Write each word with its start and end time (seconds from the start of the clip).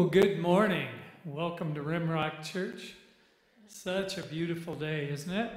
Well, 0.00 0.08
good 0.08 0.38
morning. 0.38 0.88
Welcome 1.26 1.74
to 1.74 1.82
Rimrock 1.82 2.42
Church. 2.42 2.94
Such 3.68 4.16
a 4.16 4.22
beautiful 4.22 4.74
day, 4.74 5.10
isn't 5.10 5.30
it? 5.30 5.52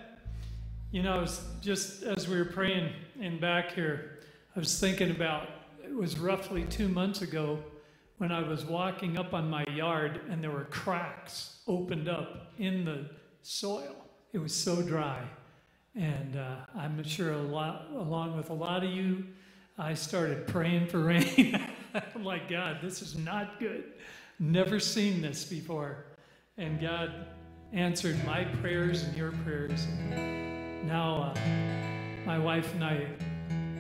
You 0.92 1.02
know, 1.02 1.26
just 1.62 2.04
as 2.04 2.28
we 2.28 2.36
were 2.36 2.44
praying 2.44 2.92
in 3.22 3.40
back 3.40 3.72
here, 3.72 4.20
I 4.54 4.60
was 4.60 4.78
thinking 4.78 5.12
about 5.12 5.48
it 5.82 5.96
was 5.96 6.20
roughly 6.20 6.66
two 6.66 6.90
months 6.90 7.22
ago 7.22 7.58
when 8.18 8.34
I 8.34 8.46
was 8.46 8.66
walking 8.66 9.18
up 9.18 9.34
on 9.34 9.50
my 9.50 9.64
yard 9.74 10.20
and 10.30 10.44
there 10.44 10.52
were 10.52 10.66
cracks 10.66 11.60
opened 11.66 12.10
up 12.10 12.52
in 12.60 12.84
the 12.84 13.10
soil. 13.44 13.96
It 14.34 14.40
was 14.40 14.54
so 14.54 14.82
dry. 14.82 15.24
And 15.96 16.36
uh, 16.36 16.66
I'm 16.76 17.02
sure 17.06 17.32
a 17.32 17.42
lot, 17.42 17.88
along 17.96 18.36
with 18.36 18.50
a 18.50 18.54
lot 18.54 18.84
of 18.84 18.92
you, 18.92 19.24
I 19.78 19.94
started 19.94 20.48
praying 20.48 20.88
for 20.88 21.00
rain. 21.06 21.58
I'm 21.94 22.26
like, 22.26 22.50
God, 22.50 22.80
this 22.82 23.02
is 23.02 23.18
not 23.18 23.58
good. 23.58 23.86
Never 24.44 24.78
seen 24.78 25.22
this 25.22 25.46
before. 25.46 26.04
And 26.58 26.82
God 26.82 27.28
answered 27.72 28.18
my 28.26 28.44
prayers 28.44 29.04
and 29.04 29.16
your 29.16 29.32
prayers. 29.32 29.88
Now, 30.86 31.34
uh, 31.34 31.40
my 32.26 32.38
wife 32.38 32.74
and 32.74 32.84
I 32.84 33.08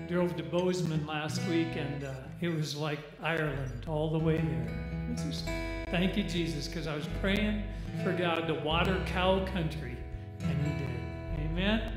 drove 0.08 0.38
to 0.38 0.44
Bozeman 0.44 1.06
last 1.06 1.46
week, 1.50 1.76
and 1.76 2.06
uh, 2.06 2.14
it 2.40 2.48
was 2.48 2.78
like 2.78 3.00
Ireland 3.22 3.88
all 3.88 4.10
the 4.10 4.18
way 4.18 4.38
there. 4.38 5.86
Thank 5.92 6.16
you, 6.16 6.24
Jesus, 6.24 6.70
because 6.70 6.88
I 6.88 6.96
was 6.96 7.08
praying 7.20 7.64
for 8.02 8.14
God 8.14 8.48
to 8.48 8.54
water 8.54 9.04
cow 9.06 9.46
country, 9.48 9.98
and 10.40 10.58
He 10.66 10.72
did. 10.80 11.46
Amen. 11.46 11.92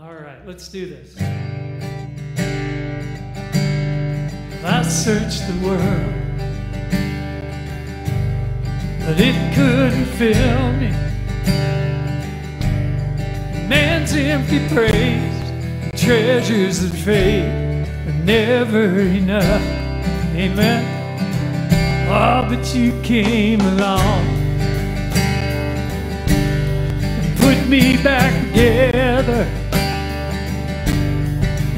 All 0.00 0.14
right, 0.14 0.44
let's 0.46 0.68
do 0.68 0.88
this. 0.88 1.20
I 4.64 4.82
searched 4.82 5.46
the 5.46 5.66
world, 5.66 6.17
but 9.18 9.26
it 9.26 9.54
couldn't 9.54 10.04
fill 10.04 10.72
me. 10.74 10.90
Man's 13.66 14.12
empty 14.14 14.60
praise, 14.68 16.00
treasures 16.00 16.78
that 16.80 16.96
fade, 16.96 17.88
are 18.06 18.24
never 18.24 19.00
enough. 19.00 19.62
Amen. 20.36 20.84
Oh, 22.08 22.46
but 22.48 22.72
you 22.74 22.92
came 23.02 23.60
along 23.60 24.24
and 26.28 27.38
put 27.38 27.68
me 27.68 28.00
back 28.04 28.32
together, 28.46 29.48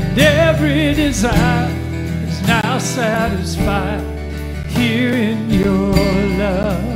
and 0.05 0.19
every 0.19 0.93
desire 0.93 1.71
is 2.29 2.43
now 2.43 2.77
satisfied 2.77 4.05
here 4.69 5.15
in 5.15 5.49
your 5.49 5.95
love. 6.37 6.90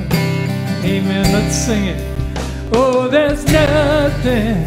Amen. 0.84 1.32
Let's 1.32 1.56
sing 1.56 1.86
it. 1.86 2.00
Oh, 2.74 3.08
there's 3.08 3.44
nothing 3.46 4.64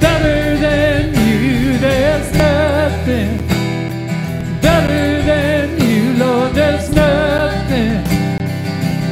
better 0.00 0.56
than 0.58 1.14
you. 1.14 1.78
There's 1.78 2.32
nothing 2.34 3.38
better 4.60 5.22
than 5.22 5.80
you, 5.80 6.14
Lord. 6.24 6.54
There's 6.54 6.90
nothing, 6.90 8.04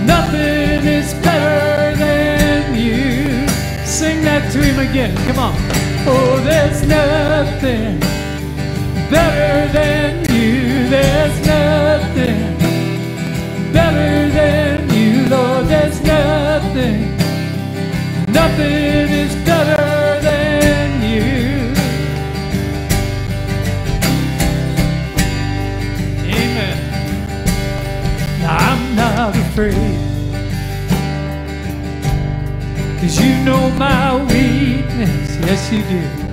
nothing 0.06 0.86
is 0.86 1.14
better 1.14 1.96
than 1.98 2.74
you. 2.76 3.48
Sing 3.86 4.22
that 4.24 4.52
to 4.52 4.58
him 4.62 4.80
again. 4.80 5.16
Come 5.28 5.38
on. 5.40 5.54
Oh, 6.06 6.40
there's 6.44 6.86
nothing 6.88 8.00
better 9.10 9.72
than 9.72 10.24
you. 10.34 10.88
There's 10.90 11.46
nothing 11.46 12.53
There's 15.94 16.06
nothing, 16.06 17.16
nothing 18.32 19.08
is 19.12 19.34
better 19.46 20.20
than 20.22 21.02
you. 21.02 21.72
Amen. 26.34 26.78
I'm 28.44 28.96
not 28.96 29.36
afraid. 29.36 29.74
Cause 33.00 33.20
you 33.20 33.44
know 33.44 33.70
my 33.78 34.16
weakness, 34.16 35.36
yes 35.46 35.72
you 35.72 35.82
do 35.82 36.24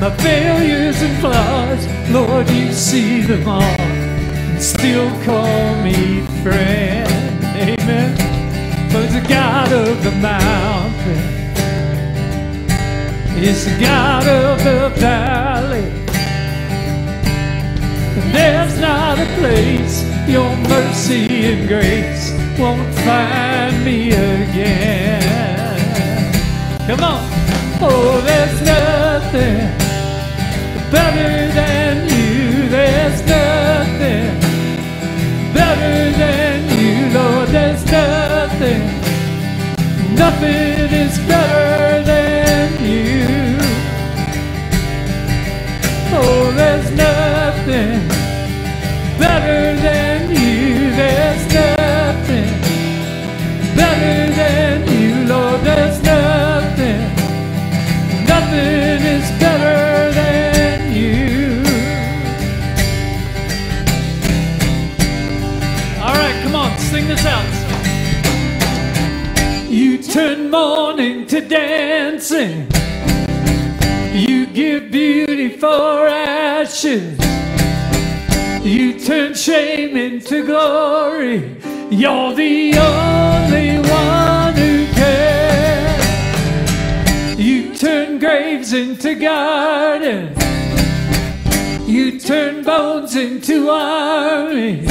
my 0.00 0.10
failures 0.18 1.00
and 1.00 1.16
flaws, 1.20 2.10
Lord, 2.10 2.50
you 2.50 2.72
see 2.72 3.22
them 3.22 3.48
all 3.48 3.62
and 3.62 4.60
still 4.60 5.08
call 5.24 5.76
me 5.82 6.26
friend. 6.42 7.24
Amen. 7.56 8.23
But 8.94 9.10
the 9.10 9.26
God 9.28 9.72
of 9.72 10.04
the 10.04 10.12
mountain 10.12 11.18
is 13.42 13.64
the 13.64 13.76
God 13.80 14.24
of 14.28 14.62
the 14.62 14.88
valley. 15.00 15.90
And 18.18 18.32
there's 18.32 18.78
not 18.78 19.18
a 19.18 19.26
place 19.40 20.04
your 20.28 20.48
mercy 20.68 21.26
and 21.26 21.66
grace 21.66 22.30
won't 22.56 22.94
find 23.02 23.84
me 23.84 24.12
again. 24.12 25.20
Come 26.86 27.02
on. 27.02 27.28
Oh, 27.82 28.20
there's 28.24 28.60
nothing 28.62 29.58
better 30.92 31.52
than 31.52 32.08
you. 32.08 32.68
There's 32.68 33.20
nothing 33.26 33.43
nothing 40.16 40.92
is 40.92 41.18
better 41.26 41.63
to 71.34 71.40
dancing. 71.40 72.68
You 74.12 74.46
give 74.46 74.92
beauty 74.92 75.48
for 75.48 76.06
ashes. 76.06 77.18
You 78.64 79.00
turn 79.00 79.34
shame 79.34 79.96
into 79.96 80.46
glory. 80.46 81.56
You're 81.90 82.34
the 82.34 82.78
only 82.78 83.78
one 83.78 84.54
who 84.54 84.86
cares. 84.92 86.06
You 87.36 87.74
turn 87.74 88.20
graves 88.20 88.72
into 88.72 89.16
gardens. 89.16 90.38
You 91.88 92.20
turn 92.20 92.62
bones 92.62 93.16
into 93.16 93.70
armies. 93.70 94.88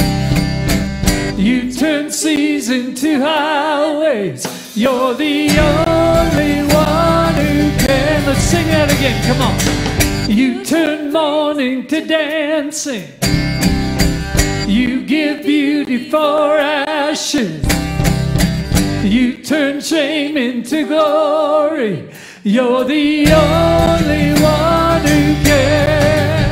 You 1.39 1.71
turn 1.71 2.11
seas 2.11 2.69
into 2.69 3.21
highways. 3.21 4.45
You're 4.75 5.13
the 5.13 5.49
only 5.57 5.92
who 6.43 7.71
can. 7.85 8.25
Let's 8.25 8.41
sing 8.41 8.67
that 8.67 8.91
again. 8.91 9.21
Come 9.27 9.41
on. 9.41 9.55
You 10.29 10.63
turn 10.63 11.11
mourning 11.11 11.87
to 11.87 12.05
dancing. 12.05 13.07
You 14.67 15.05
give 15.05 15.43
beauty 15.45 16.09
for 16.09 16.57
ashes. 16.57 17.63
You 19.03 19.43
turn 19.43 19.81
shame 19.81 20.37
into 20.37 20.87
glory. 20.87 22.09
You're 22.43 22.83
the 22.85 23.27
only 23.31 24.33
one 24.41 25.01
who 25.01 25.43
can. 25.43 26.51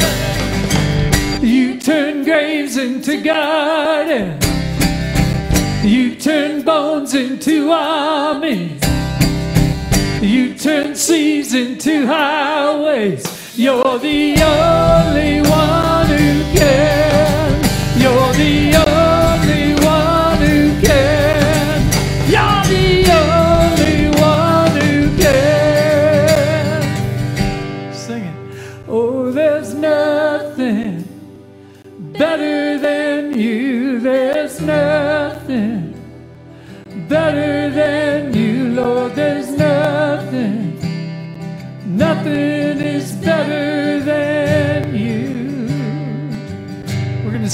You 1.41 1.79
turn 1.79 2.23
graves 2.23 2.77
into 2.77 3.21
gardens. 3.21 4.45
You 5.83 6.15
turn 6.15 6.61
bones 6.61 7.15
into 7.15 7.71
armies. 7.71 8.90
Turn 10.61 10.95
seas 10.95 11.55
into 11.55 12.05
highways. 12.05 13.25
You're 13.57 13.97
the 13.97 14.35
only 14.43 15.41
one 15.41 15.50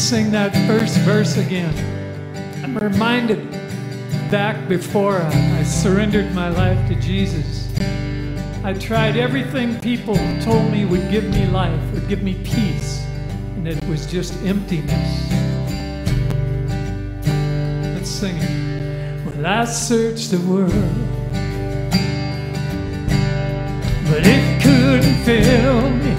sing 0.08 0.32
that 0.32 0.56
first 0.68 0.98
verse 1.00 1.36
again. 1.36 1.76
I'm 2.64 2.78
reminded 2.78 3.52
back 4.32 4.70
before 4.70 5.22
I 5.22 5.64
surrendered 5.64 6.34
my 6.34 6.48
life 6.48 6.88
to 6.88 6.96
Jesus. 6.96 7.78
I 8.64 8.74
tried 8.80 9.18
everything 9.18 9.78
people 9.82 10.16
told 10.40 10.72
me 10.72 10.86
would 10.86 11.12
give 11.12 11.26
me 11.26 11.46
life, 11.48 11.82
would 11.92 12.08
give 12.08 12.24
me 12.24 12.36
peace, 12.46 13.06
and 13.58 13.68
it 13.68 13.84
was 13.90 14.06
just 14.06 14.34
emptiness. 14.44 15.30
Let's 17.94 18.10
sing 18.10 18.38
it. 18.38 19.26
Well, 19.26 19.46
I 19.46 19.66
searched 19.66 20.32
the 20.32 20.40
world, 20.40 20.72
but 24.10 24.26
it 24.26 24.62
couldn't 24.64 25.26
fill 25.26 25.90
me. 25.90 26.17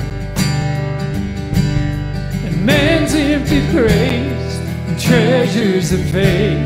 Man's 2.68 3.14
empty 3.14 3.60
praise 3.72 4.58
and 4.88 5.00
treasures 5.00 5.90
of 5.90 6.00
faith 6.10 6.60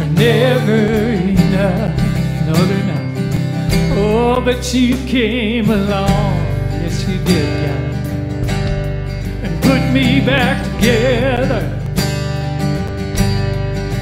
are 0.00 0.12
never 0.14 0.80
enough. 1.32 1.94
No, 2.46 2.54
they're 2.54 2.86
not. 2.92 3.04
Oh, 3.98 4.40
but 4.42 4.72
you 4.72 4.96
came 5.06 5.68
along, 5.68 6.36
yes 6.80 7.06
you 7.06 7.18
did, 7.24 7.48
God, 7.66 7.84
and 9.44 9.62
put 9.62 9.82
me 9.92 10.24
back 10.24 10.64
together. 10.76 11.62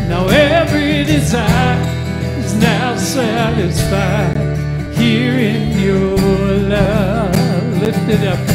Now 0.09 0.29
every 0.29 1.03
desire 1.03 1.83
is 2.39 2.55
now 2.55 2.97
satisfied 2.97 4.37
here 4.97 5.37
in 5.51 5.81
your 5.81 6.17
love. 6.69 7.83
Lift 7.83 8.09
it 8.09 8.29
up. 8.29 8.52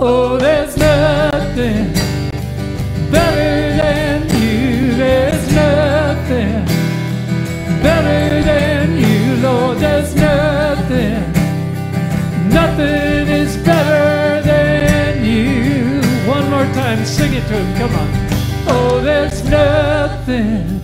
Oh, 0.00 0.38
there's 0.38 0.76
nothing 0.76 1.92
better 3.10 3.76
than 3.76 4.22
you. 4.40 4.94
There's 4.94 5.52
nothing 5.52 6.64
better 7.82 8.42
than 8.44 8.96
you. 8.96 9.42
Lord, 9.42 9.78
there's 9.78 10.14
nothing, 10.14 11.32
nothing 12.48 13.26
is 13.26 13.56
better 13.66 14.40
than 14.42 15.24
you. 15.24 16.00
One 16.30 16.48
more 16.48 16.72
time, 16.74 17.04
sing 17.04 17.34
it 17.34 17.44
to 17.48 17.54
him, 17.54 17.76
come 17.76 17.94
on. 17.96 18.08
Oh, 18.68 19.00
there's 19.02 19.42
nothing 19.50 20.80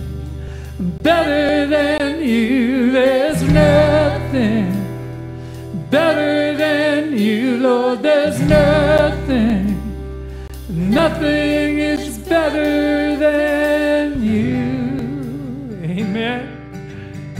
better 1.01 1.67
than 1.67 2.21
you. 2.21 2.91
There's 2.91 3.41
nothing 3.43 4.73
better 5.89 6.57
than 6.57 7.17
you, 7.17 7.59
Lord. 7.59 8.01
There's 8.01 8.39
nothing, 8.41 8.94
nothing 10.89 11.79
is 11.79 12.17
better 12.19 13.15
than 13.15 14.23
you. 14.23 15.79
Amen. 15.83 16.51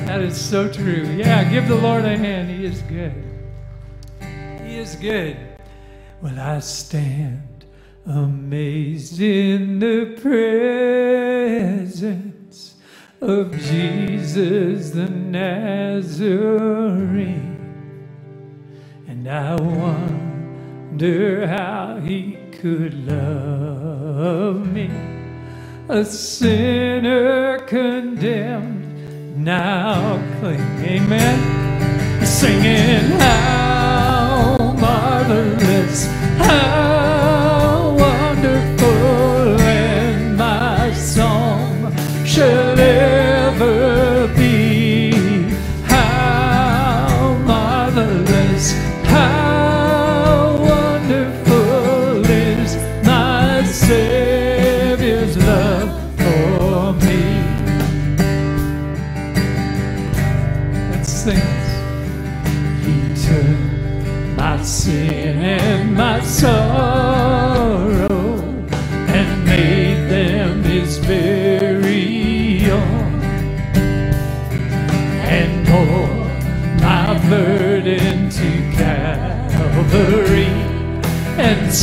That 0.05 0.21
is 0.21 0.39
so 0.39 0.71
true. 0.71 1.03
Yeah, 1.17 1.43
give 1.49 1.67
the 1.67 1.75
Lord 1.75 2.05
a 2.05 2.17
hand. 2.17 2.49
He 2.49 2.65
is 2.65 2.81
good. 2.83 3.13
He 4.63 4.77
is 4.77 4.95
good. 4.95 5.37
Well, 6.21 6.39
I 6.39 6.59
stand 6.59 7.65
amazed 8.05 9.19
in 9.19 9.79
the 9.79 10.15
presence 10.21 11.55
of 13.21 13.51
Jesus 13.57 14.91
the 14.91 15.09
Nazarene. 15.09 16.05
And 19.07 19.27
I 19.27 19.55
wonder 19.55 21.47
how 21.47 21.99
he 22.03 22.44
could 22.65 23.05
love 23.05 24.73
me, 24.73 24.89
a 25.87 26.03
sinner 26.03 27.59
condemned 27.59 29.37
now 29.37 30.17
cling. 30.39 30.59
Amen. 30.83 32.25
Singing 32.25 33.19
how 33.19 34.73
marvelous, 34.79 36.07
how 36.39 36.94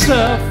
and 0.09 0.42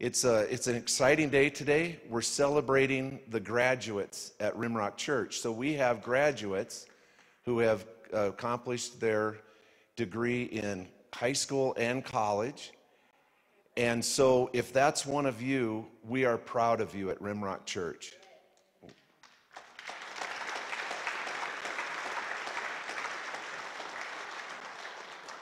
It's, 0.00 0.22
a, 0.22 0.42
it's 0.42 0.68
an 0.68 0.76
exciting 0.76 1.28
day 1.28 1.50
today. 1.50 1.98
We're 2.08 2.22
celebrating 2.22 3.18
the 3.30 3.40
graduates 3.40 4.32
at 4.38 4.54
Rimrock 4.56 4.96
Church. 4.96 5.40
So 5.40 5.50
we 5.50 5.72
have 5.74 6.02
graduates 6.02 6.86
who 7.44 7.58
have 7.58 7.84
uh, 8.14 8.28
accomplished 8.28 9.00
their 9.00 9.38
degree 9.96 10.44
in 10.44 10.86
high 11.12 11.32
school 11.32 11.74
and 11.76 12.04
college. 12.04 12.70
And 13.76 14.04
so, 14.04 14.50
if 14.52 14.72
that's 14.72 15.04
one 15.04 15.26
of 15.26 15.42
you, 15.42 15.86
we 16.04 16.24
are 16.24 16.38
proud 16.38 16.80
of 16.80 16.94
you 16.94 17.10
at 17.10 17.20
Rimrock 17.20 17.64
Church. 17.64 18.12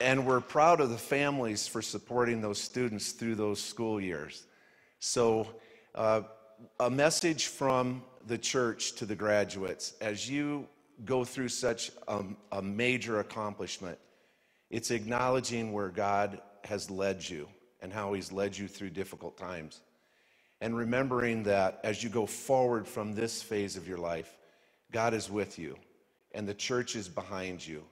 And 0.00 0.26
we're 0.26 0.41
proud 0.41 0.81
of 0.81 0.91
the 0.91 0.99
families 0.99 1.67
for 1.67 1.81
supporting 1.81 2.41
those 2.41 2.61
students 2.61 3.12
through 3.12 3.37
those 3.37 3.61
school 3.61 4.00
years. 4.00 4.45
So, 4.99 5.49
uh, 5.95 6.23
a 6.81 6.91
message 6.91 7.47
from 7.47 8.03
the 8.26 8.38
church 8.38 8.93
to 8.97 9.07
the 9.07 9.15
graduates 9.15 9.95
as 10.00 10.29
you 10.29 10.67
go 11.05 11.25
through 11.25 11.49
such 11.49 11.91
a, 12.09 12.25
a 12.53 12.62
major 12.62 13.21
accomplishment, 13.21 13.99
it's 14.71 14.91
acknowledging 14.91 15.73
where 15.73 15.88
God 15.88 16.41
has 16.65 16.91
led 16.91 17.26
you 17.29 17.49
and 17.81 17.93
how 17.93 18.12
He's 18.15 18.33
led 18.33 18.57
you 18.57 18.69
through 18.69 18.91
difficult 18.91 19.37
times. 19.37 19.81
And 20.61 20.76
remembering 20.76 21.43
that 21.45 21.81
as 21.85 22.03
you 22.03 22.09
go 22.09 22.26
forward 22.26 22.87
from 22.87 23.15
this 23.15 23.43
phase 23.43 23.76
of 23.76 23.87
your 23.87 23.99
life, 23.99 24.37
God 24.91 25.12
is 25.15 25.31
with 25.31 25.59
you 25.59 25.76
and 26.35 26.47
the 26.47 26.55
church 26.55 26.97
is 26.97 27.09
behind 27.09 27.67
you 27.67 27.83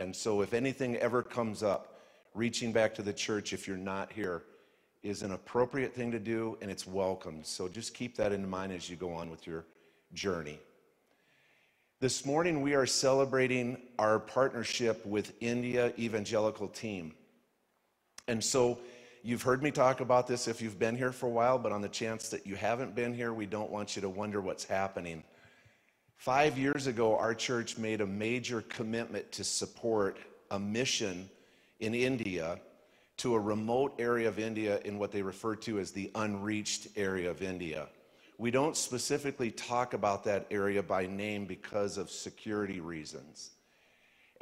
and 0.00 0.16
so, 0.16 0.40
if 0.40 0.54
anything 0.54 0.96
ever 0.96 1.22
comes 1.22 1.62
up, 1.62 2.00
reaching 2.34 2.72
back 2.72 2.94
to 2.94 3.02
the 3.02 3.12
church 3.12 3.52
if 3.52 3.68
you're 3.68 3.76
not 3.76 4.10
here 4.10 4.44
is 5.02 5.22
an 5.22 5.32
appropriate 5.32 5.94
thing 5.94 6.10
to 6.10 6.18
do 6.18 6.56
and 6.62 6.70
it's 6.70 6.86
welcomed. 6.86 7.44
So, 7.44 7.68
just 7.68 7.92
keep 7.92 8.16
that 8.16 8.32
in 8.32 8.48
mind 8.48 8.72
as 8.72 8.88
you 8.88 8.96
go 8.96 9.12
on 9.12 9.30
with 9.30 9.46
your 9.46 9.66
journey. 10.14 10.58
This 12.00 12.24
morning, 12.24 12.62
we 12.62 12.74
are 12.74 12.86
celebrating 12.86 13.76
our 13.98 14.18
partnership 14.18 15.04
with 15.04 15.34
India 15.40 15.92
Evangelical 15.98 16.68
Team. 16.68 17.12
And 18.26 18.42
so, 18.42 18.78
you've 19.22 19.42
heard 19.42 19.62
me 19.62 19.70
talk 19.70 20.00
about 20.00 20.26
this 20.26 20.48
if 20.48 20.62
you've 20.62 20.78
been 20.78 20.96
here 20.96 21.12
for 21.12 21.26
a 21.26 21.30
while, 21.30 21.58
but 21.58 21.72
on 21.72 21.82
the 21.82 21.90
chance 21.90 22.30
that 22.30 22.46
you 22.46 22.56
haven't 22.56 22.94
been 22.94 23.12
here, 23.12 23.34
we 23.34 23.44
don't 23.44 23.70
want 23.70 23.96
you 23.96 24.02
to 24.02 24.08
wonder 24.08 24.40
what's 24.40 24.64
happening. 24.64 25.22
Five 26.20 26.58
years 26.58 26.86
ago, 26.86 27.16
our 27.16 27.34
church 27.34 27.78
made 27.78 28.02
a 28.02 28.06
major 28.06 28.60
commitment 28.60 29.32
to 29.32 29.42
support 29.42 30.18
a 30.50 30.58
mission 30.58 31.30
in 31.78 31.94
India 31.94 32.60
to 33.16 33.34
a 33.34 33.40
remote 33.40 33.94
area 33.98 34.28
of 34.28 34.38
India 34.38 34.80
in 34.84 34.98
what 34.98 35.12
they 35.12 35.22
refer 35.22 35.56
to 35.56 35.78
as 35.78 35.92
the 35.92 36.10
unreached 36.16 36.88
area 36.94 37.30
of 37.30 37.40
India. 37.40 37.88
We 38.36 38.50
don't 38.50 38.76
specifically 38.76 39.50
talk 39.50 39.94
about 39.94 40.22
that 40.24 40.46
area 40.50 40.82
by 40.82 41.06
name 41.06 41.46
because 41.46 41.96
of 41.96 42.10
security 42.10 42.80
reasons. 42.80 43.52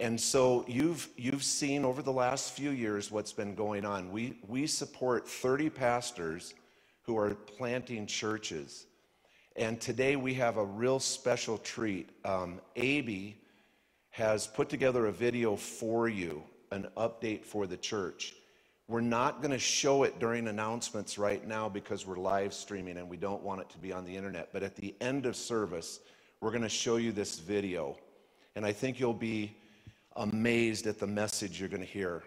And 0.01 0.21
so 0.21 0.65
you've, 0.67 1.09
you've 1.17 1.45
seen 1.45 1.85
over 1.85 2.03
the 2.03 2.13
last 2.13 2.55
few 2.55 2.71
years 2.71 3.13
what's 3.13 3.33
been 3.33 3.55
going 3.55 3.85
on. 3.85 4.11
We, 4.11 4.41
we 4.49 4.67
support 4.67 5.29
30 5.29 5.71
pastors 5.71 6.55
who 7.03 7.17
are 7.17 7.37
planting 7.37 8.09
churches 8.09 8.88
and 9.59 9.81
today 9.81 10.15
we 10.15 10.35
have 10.35 10.57
a 10.57 10.65
real 10.65 11.01
special 11.01 11.59
treat. 11.59 12.11
Um, 12.25 12.61
Abby 12.77 13.37
has 14.11 14.47
put 14.47 14.69
together 14.69 15.07
a 15.07 15.13
video 15.13 15.57
for 15.57 16.09
you, 16.09 16.45
an 16.71 16.87
update 16.97 17.45
for 17.45 17.67
the 17.67 17.77
church. 17.77 18.35
We're 18.87 19.01
not 19.01 19.43
going 19.43 19.51
to 19.51 19.59
show 19.59 20.05
it 20.05 20.21
during 20.21 20.47
announcements 20.47 21.19
right 21.19 21.45
now 21.47 21.69
because 21.69 22.07
we're 22.07 22.19
live 22.19 22.55
streaming 22.55 22.99
and 22.99 23.09
we 23.09 23.17
don't 23.17 23.43
want 23.43 23.61
it 23.61 23.69
to 23.71 23.79
be 23.79 23.93
on 23.93 24.05
the 24.05 24.17
internet. 24.17 24.51
But 24.53 24.63
at 24.63 24.77
the 24.77 24.95
end 25.01 25.27
of 25.27 25.35
service, 25.35 25.99
we're 26.41 26.51
going 26.51 26.63
to 26.63 26.69
show 26.69 26.97
you 26.97 27.11
this 27.11 27.41
video. 27.41 27.97
And 28.55 28.65
I 28.65 28.71
think 28.71 29.01
you'll 29.01 29.13
be 29.13 29.57
amazed 30.15 30.87
at 30.87 31.01
the 31.01 31.07
message 31.07 31.59
you're 31.59 31.69
going 31.69 31.83
to 31.83 31.87
hear 31.87 32.23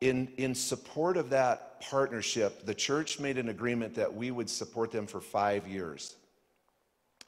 in, 0.00 0.28
in 0.36 0.54
support 0.54 1.16
of 1.16 1.30
that 1.30 1.80
partnership, 1.80 2.66
the 2.66 2.74
church 2.74 3.18
made 3.18 3.38
an 3.38 3.48
agreement 3.48 3.94
that 3.94 4.14
we 4.14 4.30
would 4.30 4.50
support 4.50 4.90
them 4.90 5.06
for 5.06 5.20
five 5.20 5.66
years. 5.66 6.16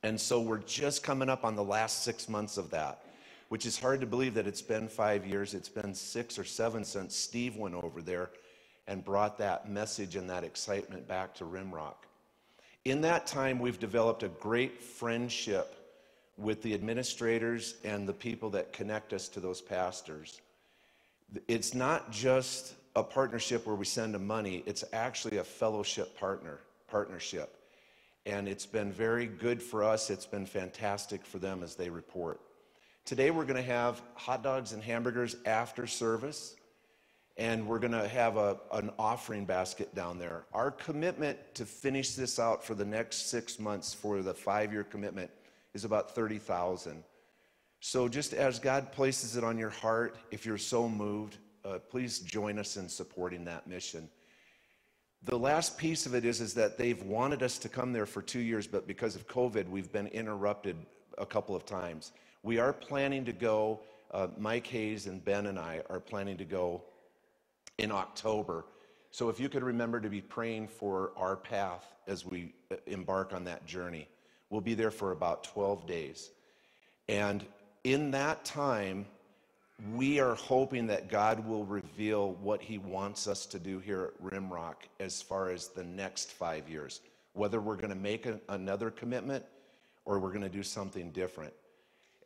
And 0.02 0.20
so 0.20 0.40
we're 0.40 0.58
just 0.58 1.02
coming 1.02 1.28
up 1.28 1.44
on 1.44 1.56
the 1.56 1.64
last 1.64 2.04
six 2.04 2.28
months 2.28 2.56
of 2.56 2.70
that, 2.70 3.02
which 3.48 3.66
is 3.66 3.78
hard 3.78 4.00
to 4.00 4.06
believe 4.06 4.34
that 4.34 4.46
it's 4.46 4.62
been 4.62 4.86
five 4.86 5.26
years. 5.26 5.54
It's 5.54 5.68
been 5.68 5.94
six 5.94 6.38
or 6.38 6.44
seven 6.44 6.84
since 6.84 7.16
Steve 7.16 7.56
went 7.56 7.74
over 7.74 8.02
there 8.02 8.30
and 8.86 9.04
brought 9.04 9.38
that 9.38 9.68
message 9.68 10.16
and 10.16 10.28
that 10.30 10.44
excitement 10.44 11.08
back 11.08 11.34
to 11.34 11.44
Rimrock. 11.44 12.06
In 12.84 13.00
that 13.02 13.26
time, 13.26 13.58
we've 13.58 13.78
developed 13.78 14.22
a 14.22 14.28
great 14.28 14.80
friendship 14.80 15.74
with 16.36 16.62
the 16.62 16.72
administrators 16.72 17.74
and 17.82 18.08
the 18.08 18.12
people 18.12 18.50
that 18.50 18.72
connect 18.72 19.12
us 19.12 19.28
to 19.28 19.40
those 19.40 19.60
pastors 19.60 20.40
it's 21.46 21.74
not 21.74 22.10
just 22.10 22.74
a 22.96 23.02
partnership 23.02 23.66
where 23.66 23.76
we 23.76 23.84
send 23.84 24.14
them 24.14 24.26
money, 24.26 24.62
it's 24.66 24.84
actually 24.92 25.38
a 25.38 25.44
fellowship 25.44 26.18
partner 26.18 26.60
partnership. 26.88 27.54
And 28.26 28.48
it's 28.48 28.66
been 28.66 28.92
very 28.92 29.26
good 29.26 29.62
for 29.62 29.84
us. 29.84 30.10
It's 30.10 30.26
been 30.26 30.46
fantastic 30.46 31.24
for 31.24 31.38
them 31.38 31.62
as 31.62 31.76
they 31.76 31.88
report. 31.88 32.40
Today 33.04 33.30
we're 33.30 33.44
going 33.44 33.56
to 33.56 33.62
have 33.62 34.02
hot 34.14 34.42
dogs 34.42 34.72
and 34.72 34.82
hamburgers 34.82 35.36
after 35.46 35.86
service, 35.86 36.56
and 37.38 37.66
we're 37.66 37.78
going 37.78 37.92
to 37.92 38.08
have 38.08 38.36
a, 38.36 38.58
an 38.72 38.90
offering 38.98 39.46
basket 39.46 39.94
down 39.94 40.18
there. 40.18 40.44
Our 40.52 40.70
commitment 40.70 41.38
to 41.54 41.64
finish 41.64 42.10
this 42.10 42.38
out 42.38 42.62
for 42.64 42.74
the 42.74 42.84
next 42.84 43.30
six 43.30 43.58
months 43.58 43.94
for 43.94 44.20
the 44.20 44.34
five-year 44.34 44.84
commitment 44.84 45.30
is 45.72 45.84
about 45.84 46.14
30,000. 46.14 47.02
So, 47.80 48.08
just 48.08 48.34
as 48.34 48.58
God 48.58 48.90
places 48.92 49.36
it 49.36 49.44
on 49.44 49.56
your 49.56 49.70
heart, 49.70 50.16
if 50.30 50.44
you're 50.44 50.58
so 50.58 50.88
moved, 50.88 51.36
uh, 51.64 51.78
please 51.78 52.18
join 52.18 52.58
us 52.58 52.76
in 52.76 52.88
supporting 52.88 53.44
that 53.44 53.66
mission. 53.66 54.08
The 55.24 55.38
last 55.38 55.78
piece 55.78 56.06
of 56.06 56.14
it 56.14 56.24
is, 56.24 56.40
is 56.40 56.54
that 56.54 56.78
they've 56.78 57.02
wanted 57.02 57.42
us 57.42 57.58
to 57.58 57.68
come 57.68 57.92
there 57.92 58.06
for 58.06 58.22
two 58.22 58.40
years, 58.40 58.66
but 58.66 58.86
because 58.86 59.14
of 59.16 59.26
COVID, 59.28 59.68
we've 59.68 59.92
been 59.92 60.06
interrupted 60.08 60.76
a 61.18 61.26
couple 61.26 61.54
of 61.54 61.66
times. 61.66 62.12
We 62.42 62.58
are 62.58 62.72
planning 62.72 63.24
to 63.24 63.32
go, 63.32 63.80
uh, 64.12 64.28
Mike 64.38 64.66
Hayes 64.68 65.06
and 65.06 65.24
Ben 65.24 65.46
and 65.46 65.58
I 65.58 65.82
are 65.90 66.00
planning 66.00 66.36
to 66.38 66.44
go 66.44 66.82
in 67.78 67.90
October. 67.90 68.64
So 69.10 69.28
if 69.28 69.40
you 69.40 69.48
could 69.48 69.64
remember 69.64 70.00
to 70.00 70.08
be 70.08 70.20
praying 70.20 70.68
for 70.68 71.12
our 71.16 71.36
path 71.36 71.84
as 72.08 72.24
we 72.24 72.54
uh, 72.72 72.76
embark 72.86 73.32
on 73.32 73.44
that 73.44 73.66
journey. 73.66 74.08
We'll 74.50 74.60
be 74.60 74.74
there 74.74 74.90
for 74.90 75.12
about 75.12 75.44
12 75.44 75.86
days. 75.86 76.30
And 77.08 77.44
in 77.84 78.10
that 78.12 78.44
time, 78.44 79.06
we 79.94 80.18
are 80.18 80.34
hoping 80.34 80.88
that 80.88 81.08
God 81.08 81.46
will 81.46 81.64
reveal 81.64 82.32
what 82.42 82.60
He 82.60 82.78
wants 82.78 83.28
us 83.28 83.46
to 83.46 83.58
do 83.58 83.78
here 83.78 84.10
at 84.12 84.22
Rimrock 84.22 84.74
as 84.98 85.22
far 85.22 85.50
as 85.50 85.68
the 85.68 85.84
next 85.84 86.32
five 86.32 86.68
years, 86.68 87.00
whether 87.34 87.60
we're 87.60 87.76
going 87.76 87.90
to 87.90 87.94
make 87.94 88.26
another 88.48 88.90
commitment 88.90 89.44
or 90.04 90.18
we're 90.18 90.30
going 90.30 90.42
to 90.42 90.48
do 90.48 90.62
something 90.62 91.10
different. 91.10 91.52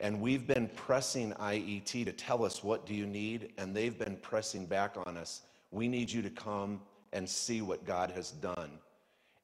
And 0.00 0.20
we've 0.20 0.46
been 0.46 0.68
pressing 0.68 1.32
IET 1.34 2.04
to 2.06 2.12
tell 2.12 2.44
us 2.44 2.64
what 2.64 2.86
do 2.86 2.94
you 2.94 3.06
need, 3.06 3.52
and 3.58 3.76
they've 3.76 3.96
been 3.96 4.16
pressing 4.16 4.66
back 4.66 4.96
on 5.06 5.16
us. 5.16 5.42
We 5.70 5.88
need 5.88 6.10
you 6.10 6.22
to 6.22 6.30
come 6.30 6.80
and 7.12 7.28
see 7.28 7.60
what 7.60 7.84
God 7.86 8.10
has 8.12 8.30
done. 8.30 8.70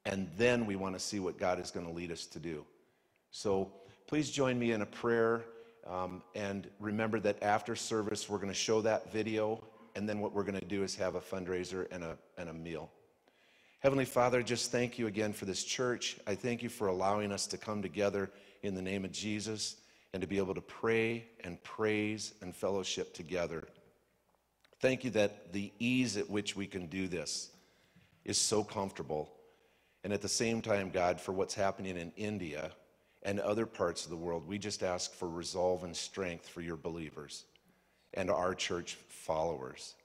And 0.06 0.28
then 0.38 0.64
we 0.64 0.76
want 0.76 0.94
to 0.94 1.00
see 1.00 1.20
what 1.20 1.38
God 1.38 1.60
is 1.60 1.70
going 1.70 1.86
to 1.86 1.92
lead 1.92 2.10
us 2.10 2.24
to 2.26 2.38
do. 2.38 2.64
So 3.30 3.70
please 4.06 4.30
join 4.30 4.58
me 4.58 4.72
in 4.72 4.80
a 4.80 4.86
prayer. 4.86 5.42
Um, 5.88 6.22
and 6.34 6.68
remember 6.78 7.18
that 7.20 7.42
after 7.42 7.74
service, 7.74 8.28
we're 8.28 8.38
going 8.38 8.48
to 8.48 8.54
show 8.54 8.82
that 8.82 9.10
video. 9.10 9.64
And 9.96 10.08
then 10.08 10.20
what 10.20 10.34
we're 10.34 10.44
going 10.44 10.60
to 10.60 10.66
do 10.66 10.82
is 10.82 10.94
have 10.96 11.14
a 11.14 11.20
fundraiser 11.20 11.86
and 11.90 12.04
a, 12.04 12.18
and 12.36 12.50
a 12.50 12.52
meal. 12.52 12.90
Heavenly 13.80 14.04
Father, 14.04 14.42
just 14.42 14.70
thank 14.70 14.98
you 14.98 15.06
again 15.06 15.32
for 15.32 15.44
this 15.44 15.64
church. 15.64 16.18
I 16.26 16.34
thank 16.34 16.62
you 16.62 16.68
for 16.68 16.88
allowing 16.88 17.32
us 17.32 17.46
to 17.46 17.58
come 17.58 17.80
together 17.80 18.30
in 18.62 18.74
the 18.74 18.82
name 18.82 19.04
of 19.04 19.12
Jesus 19.12 19.76
and 20.12 20.20
to 20.20 20.26
be 20.26 20.38
able 20.38 20.54
to 20.54 20.60
pray 20.60 21.26
and 21.44 21.62
praise 21.62 22.34
and 22.42 22.54
fellowship 22.54 23.14
together. 23.14 23.66
Thank 24.80 25.04
you 25.04 25.10
that 25.10 25.52
the 25.52 25.72
ease 25.78 26.16
at 26.16 26.28
which 26.28 26.54
we 26.54 26.66
can 26.66 26.86
do 26.86 27.08
this 27.08 27.50
is 28.24 28.38
so 28.38 28.62
comfortable. 28.62 29.32
And 30.04 30.12
at 30.12 30.22
the 30.22 30.28
same 30.28 30.60
time, 30.60 30.90
God, 30.90 31.20
for 31.20 31.32
what's 31.32 31.54
happening 31.54 31.96
in 31.96 32.12
India 32.16 32.72
and 33.28 33.38
other 33.40 33.66
parts 33.66 34.04
of 34.04 34.10
the 34.10 34.16
world, 34.16 34.48
we 34.48 34.56
just 34.56 34.82
ask 34.82 35.12
for 35.12 35.28
resolve 35.28 35.84
and 35.84 35.94
strength 35.94 36.48
for 36.48 36.62
your 36.62 36.78
believers 36.78 37.44
and 38.14 38.30
our 38.30 38.54
church 38.54 38.94
followers. 39.06 39.96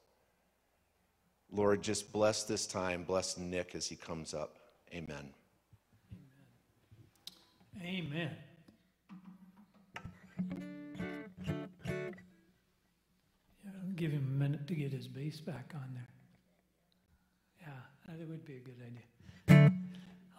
Lord, 1.49 1.81
just 1.81 2.11
bless 2.11 2.43
this 2.43 2.67
time. 2.67 3.05
Bless 3.05 3.37
Nick 3.37 3.75
as 3.75 3.87
he 3.87 3.95
comes 3.95 4.33
up. 4.33 4.57
Amen. 4.93 5.29
Amen. 7.81 8.35
Yeah, 13.63 13.71
I'll 13.73 13.93
give 13.95 14.11
him 14.11 14.27
a 14.35 14.37
minute 14.37 14.67
to 14.67 14.75
get 14.75 14.91
his 14.91 15.07
bass 15.07 15.39
back 15.39 15.71
on 15.73 15.93
there. 15.93 16.09
Yeah, 17.61 18.17
that 18.17 18.27
would 18.27 18.43
be 18.43 18.57
a 18.57 18.59
good 18.59 18.81
idea. 18.85 19.82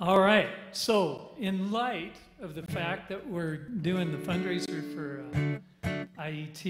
All 0.06 0.20
right. 0.20 0.50
So, 0.72 1.30
in 1.38 1.72
light 1.72 2.16
of 2.38 2.54
the 2.54 2.62
fact 2.62 3.08
that 3.08 3.26
we're 3.26 3.56
doing 3.56 4.12
the 4.12 4.18
fundraiser 4.18 4.94
for 4.94 5.24
uh, 5.32 6.20
IET, 6.22 6.62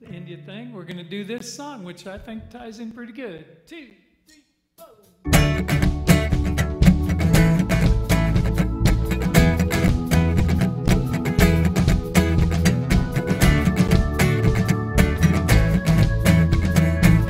the 0.00 0.08
India 0.08 0.36
thing, 0.44 0.72
we're 0.72 0.82
going 0.82 0.96
to 0.96 1.04
do 1.04 1.22
this 1.22 1.54
song, 1.54 1.84
which 1.84 2.04
I 2.08 2.18
think 2.18 2.50
ties 2.50 2.80
in 2.80 2.90
pretty 2.90 3.12
good. 3.12 3.64
Two, 3.68 3.90
three, 4.26 4.42
four. 4.76 4.88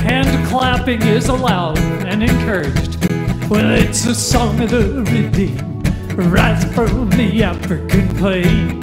Hand 0.01 0.49
clapping 0.49 1.03
is 1.03 1.29
allowed 1.29 1.77
and 1.77 2.23
encouraged. 2.23 3.06
Well, 3.49 3.71
it's 3.79 4.05
a 4.07 4.15
song 4.15 4.61
of 4.61 4.71
the 4.71 5.05
redeemed, 5.05 5.89
right 6.15 6.61
from 6.75 7.09
the 7.11 7.45
African 7.45 8.09
plain. 8.17 8.83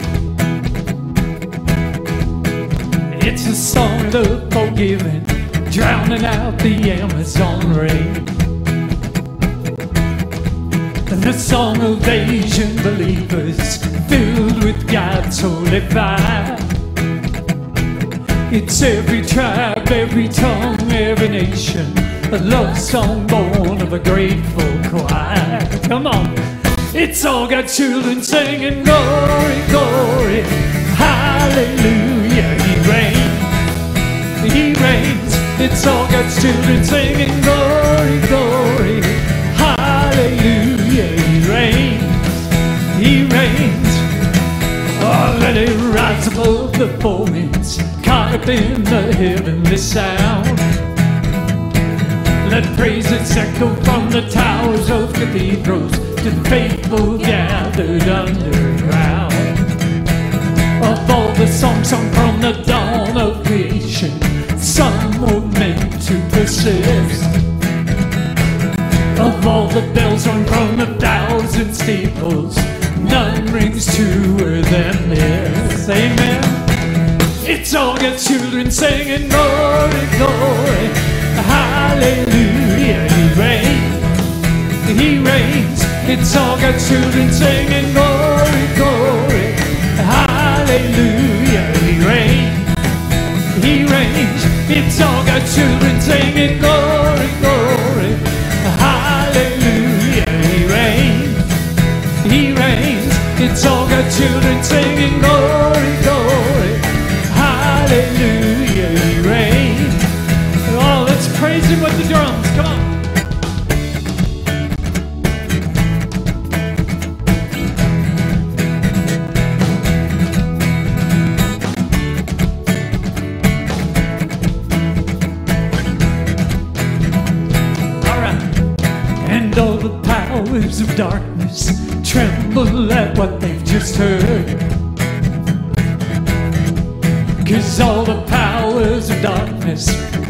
It's 3.22 3.46
a 3.46 3.56
song 3.56 4.06
of 4.06 4.12
the 4.14 4.50
forgiven, 4.54 5.26
drowning 5.70 6.24
out 6.24 6.58
the 6.60 6.92
Amazon 6.92 7.74
rain. 7.74 8.26
And 11.12 11.22
the 11.22 11.34
song 11.34 11.82
of 11.82 12.08
Asian 12.08 12.78
believers, 12.78 13.84
filled 14.08 14.64
with 14.64 14.90
God's 14.90 15.42
holy 15.42 15.82
fire. 15.90 16.58
It's 18.50 18.82
every 18.82 19.24
tribe, 19.24 19.90
every 19.90 20.30
tongue, 20.30 20.90
every 20.90 21.28
nation, 21.28 22.13
a 22.34 22.40
love 22.46 22.76
song 22.80 23.28
born 23.28 23.80
of 23.80 23.94
a 23.94 24.00
grateful 24.00 24.64
choir. 24.90 25.60
Come 25.84 26.08
on. 26.08 26.34
It's 26.96 27.24
all 27.26 27.48
got 27.48 27.68
children 27.68 28.24
singing 28.24 28.84
glory, 28.84 29.60
glory, 29.70 30.42
hallelujah, 30.98 32.50
he 32.64 32.74
reigns, 32.90 34.52
he 34.52 34.74
reigns. 34.82 35.34
It's 35.62 35.86
all 35.86 36.08
got 36.10 36.28
children 36.42 36.84
singing 36.84 37.40
glory, 37.42 38.20
glory, 38.28 39.02
hallelujah, 39.54 41.10
he 41.22 41.36
reigns, 41.52 42.38
he 42.98 43.26
reigns. 43.26 43.94
Oh, 45.06 45.38
let 45.40 45.56
it 45.56 45.76
rise 45.96 46.28
above 46.28 46.74
the 46.80 46.88
foamings, 46.98 47.78
caught 48.04 48.34
up 48.34 48.48
in 48.48 48.84
the 48.86 49.14
heavenly 49.14 49.78
sound. 49.78 50.63
Let 52.54 52.78
praises 52.78 53.36
echo 53.36 53.74
from 53.82 54.12
the 54.12 54.30
towers 54.30 54.88
of 54.92 55.12
cathedrals 55.12 55.92
to 55.92 56.30
the 56.30 56.50
faithful 56.52 57.18
gathered 57.18 58.04
underground. 58.04 59.34
Of 60.86 61.10
all 61.10 61.34
the 61.34 61.48
songs 61.48 61.90
sung 61.90 62.08
from 62.12 62.42
the 62.42 62.52
dawn 62.64 63.18
of 63.18 63.44
creation, 63.44 64.12
some 64.60 65.20
were 65.20 65.42
meant 65.58 66.00
to 66.04 66.14
persist. 66.30 67.26
Of 69.20 69.48
all 69.48 69.68
the 69.70 69.92
bells 69.96 70.28
rung 70.28 70.46
from 70.46 70.80
a 70.80 71.00
thousand 71.00 71.74
steeples, 71.74 72.56
none 73.00 73.48
rings 73.48 73.96
truer 73.96 74.62
than 74.62 75.10
this. 75.10 75.90
Amen. 75.90 76.44
It's 77.46 77.74
all 77.74 77.98
got 77.98 78.20
children 78.20 78.70
singing 78.70 79.28
glory, 79.28 80.06
glory, 80.18 81.03
hallelujah. 82.04 83.08
He 83.16 83.24
reigns, 83.40 85.00
he 85.00 85.20
reigns. 85.20 85.80
It's 86.06 86.36
all 86.36 86.58
got 86.58 86.78
children 86.80 87.32
singing 87.32 87.94
glory, 87.94 88.66
glory, 88.76 89.48
hallelujah. 90.12 91.66
He 91.80 91.94
reigns, 92.06 92.68
he 93.64 93.86
reigns. 93.86 94.42
It's 94.70 95.00
all 95.02 95.24
got 95.26 95.42
children 95.56 96.02
singing 96.02 96.60
glory, 96.60 97.30
glory, 97.42 98.12
hallelujah. 98.84 100.30
He 100.48 100.66
reigns, 100.76 101.38
he 102.26 102.52
reigns. 102.54 103.14
It's 103.40 103.66
all 103.66 103.88
got 103.88 104.12
children 104.12 104.64
singing 104.64 105.20
glory, 105.20 105.22
glory, 105.22 105.53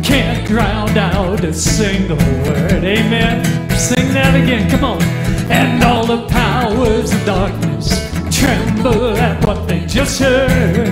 can't 0.01 0.47
drown 0.47 0.97
out 0.97 1.43
a 1.43 1.53
single 1.53 2.17
word. 2.17 2.83
Amen. 2.83 3.43
Sing 3.71 4.13
that 4.13 4.41
again. 4.41 4.69
Come 4.69 4.85
on. 4.85 5.01
And 5.51 5.83
all 5.83 6.05
the 6.05 6.25
powers 6.27 7.11
of 7.13 7.25
darkness 7.25 7.89
tremble 8.31 9.17
at 9.17 9.43
what 9.45 9.67
they 9.67 9.85
just 9.85 10.19
heard. 10.19 10.87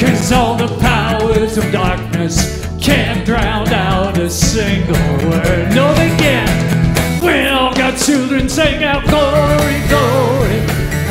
Cause 0.00 0.32
all 0.32 0.56
the 0.56 0.74
powers 0.80 1.58
of 1.58 1.70
darkness 1.70 2.66
can't 2.80 3.26
drown 3.26 3.68
out 3.68 4.16
a 4.16 4.30
single 4.30 4.94
word. 5.28 5.74
No, 5.74 5.92
they 5.94 6.16
can't. 6.16 7.22
We 7.22 7.46
all 7.48 7.74
got 7.74 7.98
children 7.98 8.48
sing 8.48 8.84
out 8.84 9.04
glory, 9.04 9.80
glory, 9.88 10.60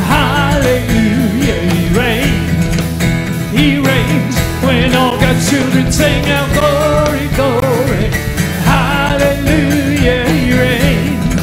hallelujah. 0.07 0.96
When 4.65 4.93
all 4.95 5.17
got 5.19 5.37
children 5.49 5.91
sing 5.91 6.25
out 6.29 6.49
glory, 6.57 7.27
glory, 7.35 8.05
hallelujah. 8.65 10.25
He 10.29 10.53
reigns, 10.57 11.35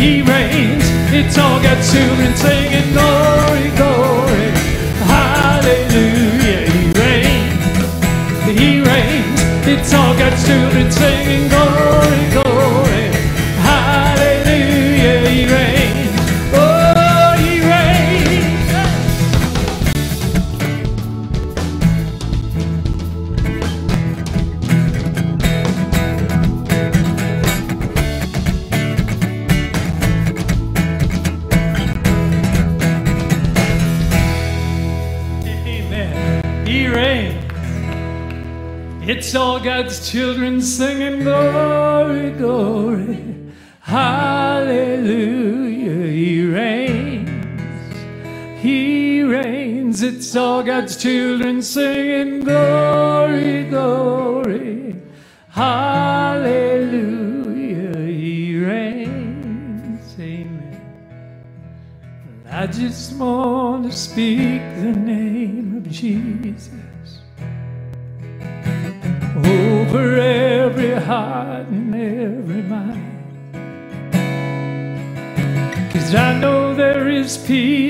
he 0.00 0.22
reigns. 0.22 0.84
It's 1.12 1.38
all 1.38 1.60
got 1.62 1.78
children 1.92 2.34
singing 2.36 2.92
glory, 2.92 3.70
glory, 3.80 4.48
hallelujah. 5.14 6.62
He 6.70 6.82
reigns, 7.00 7.64
he 8.60 8.80
reigns. 8.80 9.40
It's 9.66 9.92
all 9.94 10.14
got 10.16 10.32
children 10.46 10.90
singing 10.90 11.09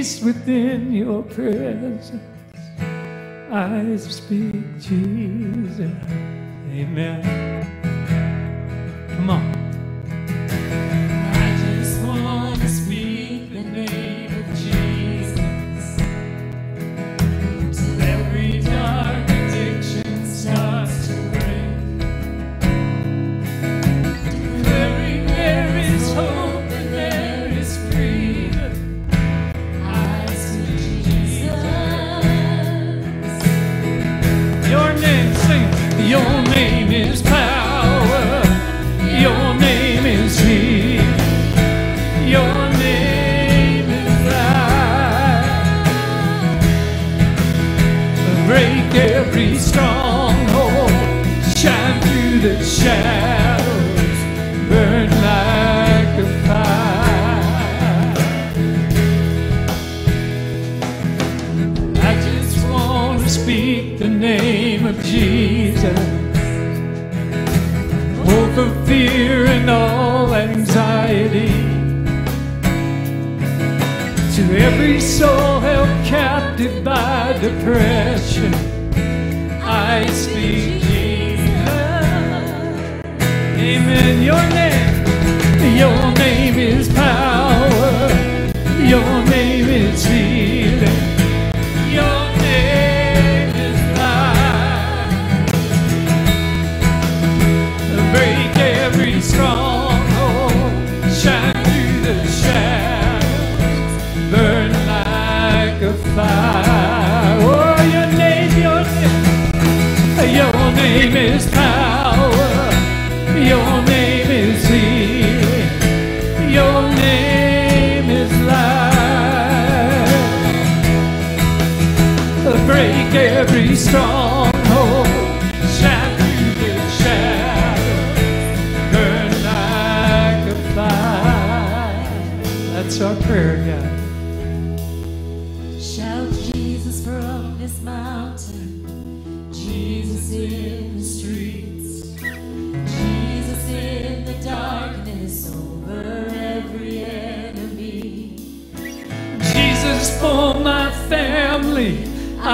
peace 0.01 0.23
within 0.23 0.91
your 0.95 1.23
presence. 1.25 2.13
I 3.53 3.97
speak, 3.97 4.81
Jesus. 4.81 5.93
Amen. 6.73 7.50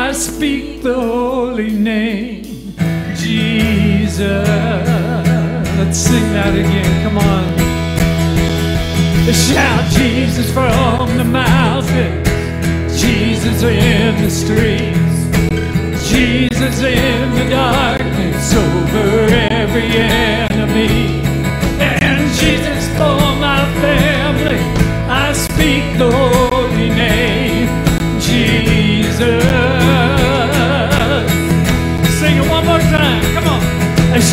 I 0.06 0.12
speak 0.12 0.82
the 0.82 0.94
holy 0.94 1.70
name, 1.70 2.44
Jesus. 3.16 4.46
Let's 5.78 5.98
sing 5.98 6.22
that 6.32 6.54
again. 6.54 7.02
Come 7.02 7.18
on. 7.18 7.44
Shout 9.34 9.90
Jesus 9.90 10.48
from 10.52 11.16
the 11.16 11.24
mountains, 11.24 12.28
Jesus 13.02 13.64
in 13.64 14.14
the 14.22 14.30
streets, 14.30 16.08
Jesus 16.08 16.82
in 16.84 17.34
the 17.34 17.50
darkness 17.50 18.54
over 18.54 19.34
every 19.50 19.88
enemy. 19.90 21.25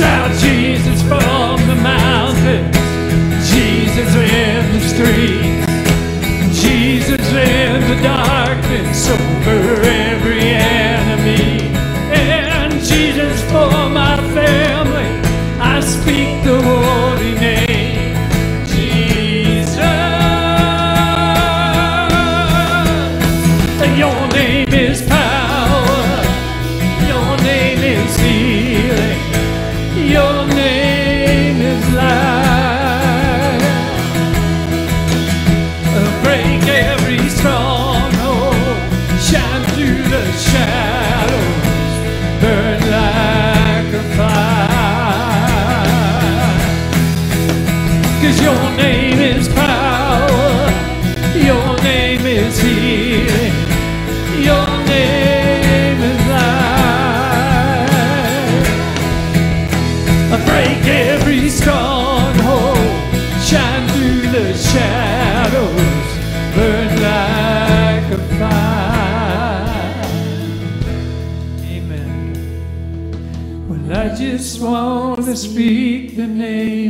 Shout 0.03 0.31
Jesus 0.37 1.01
from 1.03 1.65
the 1.65 1.75
mountains, 1.75 2.75
Jesus 3.49 4.13
in 4.15 4.61
the 4.73 4.81
streets, 4.91 6.61
Jesus 6.61 7.25
in 7.31 7.79
the 7.89 8.03
darkness. 8.03 9.09
Over 9.09 9.92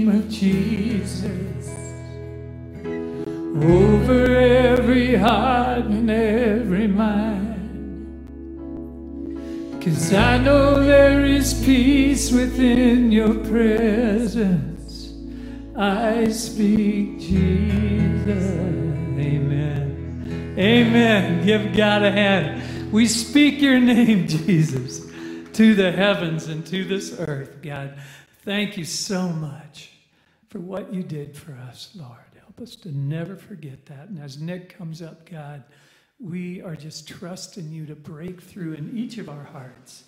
name 0.03 0.19
of 0.19 0.29
Jesus 0.29 1.69
over 3.55 4.35
every 4.35 5.15
heart 5.15 5.85
and 5.85 6.09
every 6.09 6.87
mind. 6.87 7.51
Cause 9.81 10.13
I 10.13 10.37
know 10.39 10.83
there 10.83 11.25
is 11.25 11.53
peace 11.65 12.31
within 12.31 13.11
your 13.11 13.35
presence. 13.45 15.13
I 15.75 16.29
speak 16.29 17.19
Jesus. 17.19 18.57
Amen. 19.19 20.55
Amen. 20.57 21.45
Give 21.45 21.75
God 21.75 22.03
a 22.03 22.11
hand. 22.11 22.91
We 22.91 23.07
speak 23.07 23.61
your 23.61 23.79
name, 23.79 24.27
Jesus, 24.29 25.05
to 25.53 25.75
the 25.75 25.91
heavens 25.91 26.47
and 26.47 26.65
to 26.67 26.83
this 26.85 27.15
earth, 27.19 27.61
God. 27.61 27.97
Thank 28.45 28.77
you 28.77 28.85
so 28.85 29.29
much 29.29 29.92
for 30.53 30.59
what 30.59 30.93
you 30.93 31.01
did 31.01 31.35
for 31.35 31.53
us, 31.67 31.89
Lord. 31.95 32.19
Help 32.39 32.61
us 32.61 32.75
to 32.75 32.95
never 32.95 33.35
forget 33.35 33.87
that. 33.87 34.09
And 34.09 34.19
as 34.19 34.39
Nick 34.39 34.77
comes 34.77 35.01
up, 35.01 35.27
God, 35.27 35.63
we 36.19 36.61
are 36.61 36.75
just 36.75 37.07
trusting 37.07 37.71
you 37.71 37.87
to 37.87 37.95
break 37.95 38.39
through 38.39 38.73
in 38.73 38.95
each 38.95 39.17
of 39.17 39.29
our 39.29 39.45
hearts, 39.45 40.03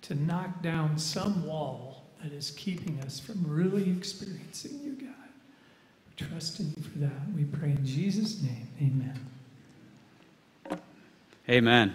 to 0.00 0.14
knock 0.14 0.62
down 0.62 0.96
some 0.96 1.46
wall 1.46 2.06
that 2.22 2.32
is 2.32 2.52
keeping 2.52 2.98
us 3.00 3.20
from 3.20 3.44
really 3.46 3.90
experiencing 3.90 4.80
you, 4.82 4.92
God. 4.92 5.28
We're 6.06 6.28
trusting 6.28 6.72
you 6.74 6.82
for 6.84 6.98
that. 7.00 7.34
We 7.36 7.44
pray 7.44 7.72
in 7.72 7.84
Jesus' 7.84 8.40
name. 8.40 8.68
Amen. 8.80 10.80
Amen. 11.50 11.94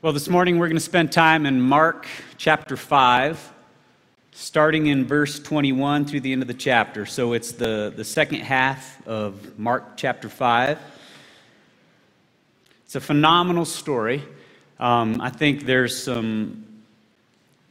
Well, 0.00 0.14
this 0.14 0.30
morning 0.30 0.58
we're 0.58 0.68
going 0.68 0.78
to 0.78 0.80
spend 0.80 1.12
time 1.12 1.44
in 1.44 1.60
Mark 1.60 2.06
chapter 2.38 2.78
5, 2.78 3.51
starting 4.32 4.86
in 4.86 5.04
verse 5.04 5.38
21 5.38 6.06
through 6.06 6.20
the 6.20 6.32
end 6.32 6.42
of 6.42 6.48
the 6.48 6.54
chapter. 6.54 7.04
So 7.06 7.34
it's 7.34 7.52
the, 7.52 7.92
the 7.94 8.04
second 8.04 8.40
half 8.40 9.06
of 9.06 9.58
Mark 9.58 9.96
chapter 9.96 10.28
5. 10.28 10.78
It's 12.84 12.96
a 12.96 13.00
phenomenal 13.00 13.64
story. 13.64 14.22
Um, 14.80 15.20
I 15.20 15.30
think 15.30 15.64
there's 15.64 16.02
some 16.02 16.66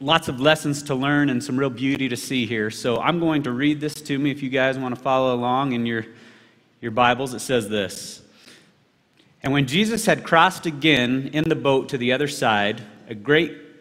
lots 0.00 0.28
of 0.28 0.40
lessons 0.40 0.84
to 0.84 0.94
learn 0.94 1.30
and 1.30 1.42
some 1.42 1.58
real 1.58 1.70
beauty 1.70 2.08
to 2.08 2.16
see 2.16 2.46
here. 2.46 2.70
So 2.70 2.98
I'm 2.98 3.18
going 3.18 3.42
to 3.44 3.52
read 3.52 3.80
this 3.80 3.94
to 3.94 4.18
me 4.18 4.30
if 4.30 4.42
you 4.42 4.48
guys 4.48 4.78
want 4.78 4.94
to 4.94 5.00
follow 5.00 5.34
along 5.34 5.72
in 5.72 5.84
your, 5.84 6.06
your 6.80 6.92
Bibles. 6.92 7.34
It 7.34 7.40
says 7.40 7.68
this. 7.68 8.22
And 9.42 9.52
when 9.52 9.66
Jesus 9.66 10.06
had 10.06 10.22
crossed 10.22 10.66
again 10.66 11.30
in 11.32 11.48
the 11.48 11.56
boat 11.56 11.88
to 11.88 11.98
the 11.98 12.12
other 12.12 12.28
side, 12.28 12.82
a 13.08 13.14
great 13.14 13.61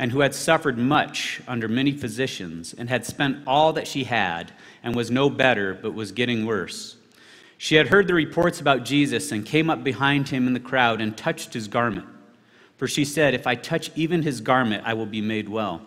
and 0.00 0.12
who 0.12 0.20
had 0.20 0.34
suffered 0.34 0.78
much 0.78 1.42
under 1.46 1.68
many 1.68 1.92
physicians, 1.92 2.74
and 2.78 2.88
had 2.88 3.04
spent 3.04 3.36
all 3.46 3.74
that 3.74 3.86
she 3.86 4.04
had, 4.04 4.50
and 4.82 4.96
was 4.96 5.10
no 5.10 5.28
better, 5.28 5.74
but 5.74 5.92
was 5.92 6.10
getting 6.10 6.46
worse. 6.46 6.96
She 7.58 7.74
had 7.74 7.88
heard 7.88 8.06
the 8.06 8.14
reports 8.14 8.62
about 8.62 8.86
Jesus, 8.86 9.30
and 9.30 9.44
came 9.44 9.68
up 9.68 9.84
behind 9.84 10.30
him 10.30 10.46
in 10.46 10.54
the 10.54 10.58
crowd, 10.58 11.02
and 11.02 11.14
touched 11.14 11.52
his 11.52 11.68
garment. 11.68 12.08
For 12.78 12.88
she 12.88 13.04
said, 13.04 13.34
If 13.34 13.46
I 13.46 13.56
touch 13.56 13.90
even 13.94 14.22
his 14.22 14.40
garment, 14.40 14.84
I 14.86 14.94
will 14.94 15.04
be 15.04 15.20
made 15.20 15.50
well. 15.50 15.82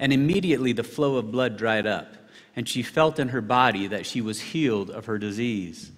And 0.00 0.12
immediately 0.12 0.72
the 0.72 0.82
flow 0.82 1.14
of 1.14 1.30
blood 1.30 1.56
dried 1.56 1.86
up, 1.86 2.16
and 2.56 2.68
she 2.68 2.82
felt 2.82 3.20
in 3.20 3.28
her 3.28 3.40
body 3.40 3.86
that 3.86 4.04
she 4.04 4.20
was 4.20 4.40
healed 4.40 4.90
of 4.90 5.06
her 5.06 5.16
disease. 5.16 5.92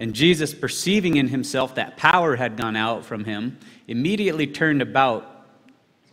And 0.00 0.14
Jesus, 0.14 0.52
perceiving 0.52 1.16
in 1.16 1.28
himself 1.28 1.76
that 1.76 1.96
power 1.96 2.34
had 2.34 2.56
gone 2.56 2.74
out 2.74 3.04
from 3.04 3.22
him, 3.22 3.56
immediately 3.86 4.48
turned 4.48 4.82
about 4.82 5.37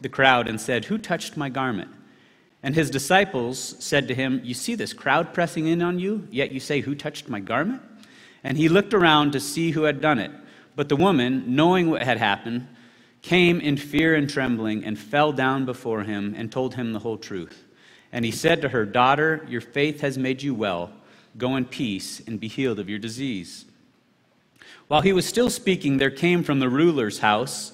the 0.02 0.10
crowd 0.10 0.48
and 0.48 0.60
said, 0.60 0.86
Who 0.86 0.98
touched 0.98 1.38
my 1.38 1.50
garment? 1.50 1.92
And 2.64 2.74
his 2.74 2.90
disciples 2.90 3.76
said 3.80 4.08
to 4.08 4.16
him, 4.16 4.42
You 4.44 4.54
see 4.54 4.76
this 4.76 4.94
crowd 4.94 5.34
pressing 5.34 5.68
in 5.68 5.82
on 5.82 6.00
you, 6.00 6.28
yet 6.32 6.52
you 6.52 6.60
say, 6.60 6.82
Who 6.82 6.96
touched 6.96 7.30
my 7.30 7.40
garment? 7.40 7.82
And 8.44 8.58
he 8.58 8.70
looked 8.70 8.94
around 8.94 9.32
to 9.32 9.40
see 9.40 9.72
who 9.72 9.84
had 9.84 10.02
done 10.02 10.20
it. 10.20 10.32
But 10.76 10.90
the 10.90 10.96
woman, 10.96 11.56
knowing 11.56 11.90
what 11.90 12.04
had 12.04 12.18
happened, 12.18 12.68
came 13.22 13.60
in 13.60 13.78
fear 13.78 14.16
and 14.16 14.30
trembling 14.30 14.84
and 14.84 15.00
fell 15.00 15.32
down 15.32 15.66
before 15.66 16.04
him 16.04 16.36
and 16.38 16.52
told 16.52 16.76
him 16.76 16.94
the 16.94 17.00
whole 17.00 17.18
truth. 17.18 17.66
And 18.12 18.24
he 18.24 18.32
said 18.32 18.62
to 18.62 18.70
her, 18.70 18.86
Daughter, 18.86 19.46
your 19.50 19.62
faith 19.62 20.02
has 20.02 20.18
made 20.18 20.42
you 20.42 20.54
well. 20.54 20.92
Go 21.38 21.56
in 21.56 21.66
peace 21.66 22.22
and 22.28 22.40
be 22.40 22.48
healed 22.48 22.80
of 22.80 22.90
your 22.90 23.00
disease. 23.00 23.66
While 24.88 25.02
he 25.02 25.14
was 25.14 25.26
still 25.26 25.50
speaking, 25.50 25.98
there 25.98 26.12
came 26.12 26.44
from 26.44 26.60
the 26.60 26.70
ruler's 26.70 27.20
house 27.20 27.74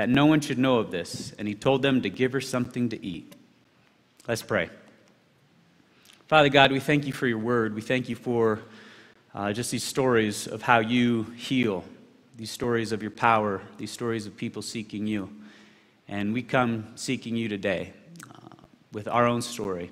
that 0.00 0.08
no 0.08 0.24
one 0.24 0.40
should 0.40 0.58
know 0.58 0.78
of 0.78 0.90
this, 0.90 1.34
and 1.38 1.46
he 1.46 1.54
told 1.54 1.82
them 1.82 2.00
to 2.00 2.08
give 2.08 2.32
her 2.32 2.40
something 2.40 2.88
to 2.88 3.04
eat. 3.04 3.36
Let's 4.26 4.40
pray. 4.40 4.70
Father 6.26 6.48
God, 6.48 6.72
we 6.72 6.80
thank 6.80 7.06
you 7.06 7.12
for 7.12 7.26
your 7.26 7.36
word. 7.36 7.74
We 7.74 7.82
thank 7.82 8.08
you 8.08 8.16
for 8.16 8.60
uh, 9.34 9.52
just 9.52 9.70
these 9.70 9.84
stories 9.84 10.46
of 10.46 10.62
how 10.62 10.78
you 10.78 11.24
heal, 11.36 11.84
these 12.38 12.50
stories 12.50 12.92
of 12.92 13.02
your 13.02 13.10
power, 13.10 13.60
these 13.76 13.90
stories 13.90 14.26
of 14.26 14.38
people 14.38 14.62
seeking 14.62 15.06
you. 15.06 15.28
And 16.08 16.32
we 16.32 16.40
come 16.40 16.86
seeking 16.94 17.36
you 17.36 17.50
today 17.50 17.92
uh, 18.24 18.54
with 18.94 19.06
our 19.06 19.26
own 19.26 19.42
story. 19.42 19.90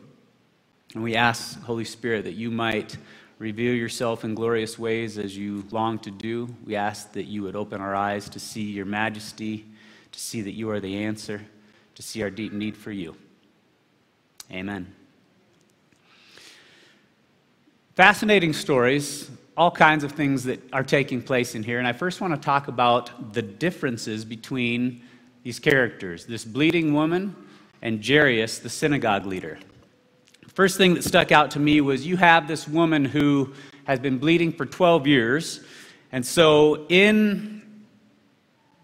And 0.94 1.02
we 1.02 1.16
ask, 1.16 1.60
Holy 1.64 1.84
Spirit, 1.84 2.24
that 2.24 2.32
you 2.32 2.50
might 2.50 2.96
reveal 3.38 3.74
yourself 3.74 4.24
in 4.24 4.34
glorious 4.34 4.78
ways 4.78 5.18
as 5.18 5.36
you 5.36 5.66
long 5.70 5.98
to 5.98 6.10
do. 6.10 6.48
We 6.64 6.76
ask 6.76 7.12
that 7.12 7.24
you 7.24 7.42
would 7.42 7.56
open 7.56 7.82
our 7.82 7.94
eyes 7.94 8.30
to 8.30 8.40
see 8.40 8.62
your 8.62 8.86
majesty 8.86 9.66
to 10.12 10.20
see 10.20 10.40
that 10.42 10.52
you 10.52 10.70
are 10.70 10.80
the 10.80 11.04
answer, 11.04 11.40
to 11.94 12.02
see 12.02 12.22
our 12.22 12.30
deep 12.30 12.52
need 12.52 12.76
for 12.76 12.92
you. 12.92 13.16
Amen. 14.50 14.94
Fascinating 17.94 18.52
stories, 18.52 19.30
all 19.56 19.70
kinds 19.70 20.04
of 20.04 20.12
things 20.12 20.44
that 20.44 20.60
are 20.72 20.84
taking 20.84 21.20
place 21.20 21.54
in 21.54 21.62
here. 21.62 21.78
And 21.78 21.88
I 21.88 21.92
first 21.92 22.20
want 22.20 22.32
to 22.34 22.40
talk 22.40 22.68
about 22.68 23.32
the 23.32 23.42
differences 23.42 24.24
between 24.24 25.02
these 25.42 25.58
characters 25.58 26.26
this 26.26 26.44
bleeding 26.44 26.92
woman 26.92 27.34
and 27.82 28.04
Jairus, 28.04 28.58
the 28.58 28.68
synagogue 28.68 29.26
leader. 29.26 29.58
First 30.48 30.76
thing 30.76 30.94
that 30.94 31.04
stuck 31.04 31.30
out 31.32 31.52
to 31.52 31.60
me 31.60 31.80
was 31.80 32.06
you 32.06 32.16
have 32.16 32.48
this 32.48 32.66
woman 32.66 33.04
who 33.04 33.52
has 33.84 33.98
been 33.98 34.18
bleeding 34.18 34.52
for 34.52 34.66
12 34.66 35.06
years. 35.06 35.60
And 36.12 36.26
so, 36.26 36.86
in 36.88 37.62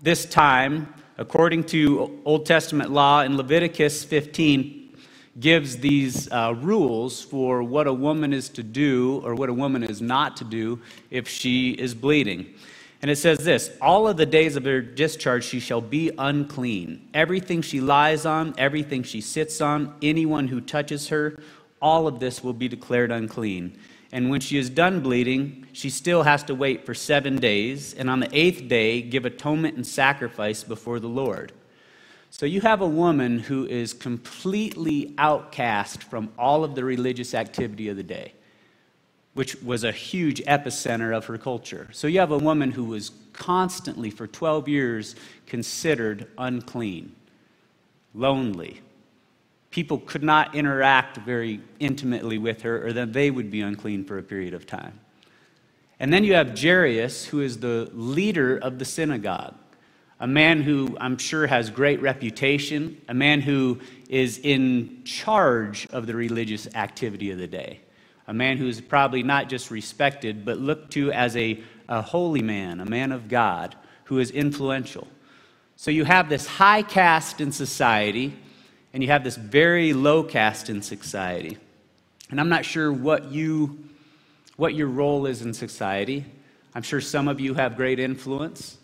this 0.01 0.25
time, 0.25 0.93
according 1.16 1.64
to 1.64 2.20
Old 2.24 2.46
Testament 2.46 2.90
law 2.90 3.22
in 3.22 3.37
Leviticus 3.37 4.05
15, 4.05 4.81
gives 5.40 5.79
these 5.79 6.31
uh, 6.31 6.55
rules 6.59 7.22
for 7.22 7.62
what 7.62 7.87
a 7.87 7.92
woman 7.92 8.33
is 8.33 8.48
to 8.50 8.62
do 8.62 9.20
or 9.24 9.35
what 9.35 9.48
a 9.48 9.53
woman 9.53 9.83
is 9.83 10.00
not 10.00 10.37
to 10.37 10.44
do 10.44 10.81
if 11.11 11.29
she 11.29 11.70
is 11.70 11.94
bleeding. 11.94 12.55
And 13.03 13.11
it 13.11 13.16
says 13.16 13.38
this 13.38 13.70
All 13.81 14.09
of 14.09 14.16
the 14.16 14.27
days 14.27 14.57
of 14.57 14.64
her 14.64 14.81
discharge 14.81 15.44
she 15.44 15.61
shall 15.61 15.81
be 15.81 16.11
unclean. 16.16 17.09
Everything 17.12 17.62
she 17.62 17.81
lies 17.81 18.24
on, 18.24 18.55
everything 18.57 19.03
she 19.03 19.20
sits 19.20 19.61
on, 19.61 19.94
anyone 20.03 20.48
who 20.48 20.61
touches 20.61 21.09
her, 21.09 21.38
all 21.83 22.07
of 22.07 22.20
this 22.20 22.42
will 22.42 22.55
be 22.55 22.68
declared 22.68 23.11
unclean. 23.11 23.77
And 24.14 24.31
when 24.31 24.40
she 24.40 24.59
is 24.59 24.70
done 24.70 25.00
bleeding, 25.00 25.66
she 25.72 25.90
still 25.90 26.22
has 26.22 26.44
to 26.44 26.55
wait 26.55 26.87
for 26.87 26.94
seven 26.94 27.35
days, 27.35 27.94
and 27.94 28.09
on 28.09 28.20
the 28.20 28.29
eighth 28.33 28.68
day, 28.68 29.03
give 29.03 29.24
atonement 29.24 29.74
and 29.74 29.85
sacrifice 29.85 30.62
before 30.62 31.00
the 31.00 31.09
Lord. 31.09 31.50
So 32.31 32.46
you 32.46 32.61
have 32.61 32.81
a 32.81 32.87
woman 32.87 33.40
who 33.40 33.66
is 33.66 33.92
completely 33.92 35.16
outcast 35.18 36.05
from 36.05 36.33
all 36.38 36.62
of 36.62 36.77
the 36.77 36.85
religious 36.85 37.35
activity 37.35 37.88
of 37.88 37.96
the 37.96 38.05
day, 38.05 38.35
which 39.35 39.61
was 39.62 39.83
a 39.83 39.90
huge 39.90 40.40
epicenter 40.44 41.12
of 41.12 41.24
her 41.24 41.37
culture. 41.37 41.88
So 41.90 42.07
you 42.07 42.20
have 42.20 42.31
a 42.31 42.38
woman 42.38 42.70
who 42.70 42.85
was 42.85 43.11
constantly, 43.33 44.11
for 44.11 44.29
12 44.29 44.68
years, 44.68 45.16
considered 45.46 46.29
unclean, 46.38 47.16
lonely, 48.14 48.81
people 49.75 49.99
could 49.99 50.23
not 50.23 50.55
interact 50.55 51.17
very 51.17 51.61
intimately 51.81 52.39
with 52.39 52.63
her, 52.63 52.87
or 52.87 52.93
that 52.93 53.13
they 53.13 53.29
would 53.29 53.51
be 53.51 53.61
unclean 53.61 54.05
for 54.05 54.19
a 54.19 54.23
period 54.23 54.55
of 54.55 54.69
time. 54.69 55.01
And 55.99 56.13
then 56.13 56.23
you 56.23 56.35
have 56.35 56.57
Jairus, 56.57 57.25
who 57.25 57.41
is 57.41 57.59
the 57.59 57.91
leader 57.93 58.57
of 58.57 58.79
the 58.79 58.85
synagogue, 58.85 59.57
a 60.21 60.29
man 60.29 60.63
who 60.63 60.97
I'm 61.01 61.19
sure 61.19 61.49
has 61.49 61.71
great 61.71 62.01
reputation, 62.01 63.01
a 63.09 63.15
man 63.15 63.41
who 63.41 63.81
is 64.09 64.39
in 64.39 65.03
charge 65.03 65.89
of 65.91 66.07
the 66.07 66.15
religious 66.15 66.73
activity 66.77 67.33
of 67.33 67.39
the 67.39 67.49
day, 67.49 67.81
a 68.29 68.33
man 68.33 68.59
who 68.59 68.69
is 68.69 68.81
probably 68.81 69.25
not 69.25 69.49
just 69.49 69.73
respected, 69.73 70.45
but 70.45 70.59
looked 70.59 70.93
to 70.93 71.11
as 71.11 71.37
a, 71.37 71.61
a 71.89 72.01
holy 72.01 72.43
man, 72.43 72.81
a 72.81 72.87
man 72.87 73.11
of 73.11 73.27
God, 73.27 73.75
who 74.05 74.21
is 74.21 74.31
influential. 74.31 75.09
So 75.75 75.91
you 75.91 76.05
have 76.05 76.29
this 76.29 76.47
high 76.47 76.83
caste 76.83 77.41
in 77.41 77.51
society 77.51 78.37
and 78.95 79.03
you 79.03 79.11
have 79.11 79.25
this 79.25 79.37
very 79.37 79.93
low 79.93 80.23
caste 80.23 80.71
in 80.71 80.81
society. 80.81 81.59
And 82.31 82.41
I'm 82.41 82.49
not 82.49 82.65
sure 82.65 82.91
what 82.91 83.31
you 83.31 83.79
what 84.57 84.73
your 84.75 84.87
role 84.87 85.27
is 85.27 85.43
in 85.43 85.53
society. 85.53 86.25
I'm 86.77 86.83
sure 86.83 87.01
some 87.01 87.27
of 87.27 87.41
you 87.41 87.55
have 87.55 87.77
great 87.77 87.99
influence, 87.99 88.79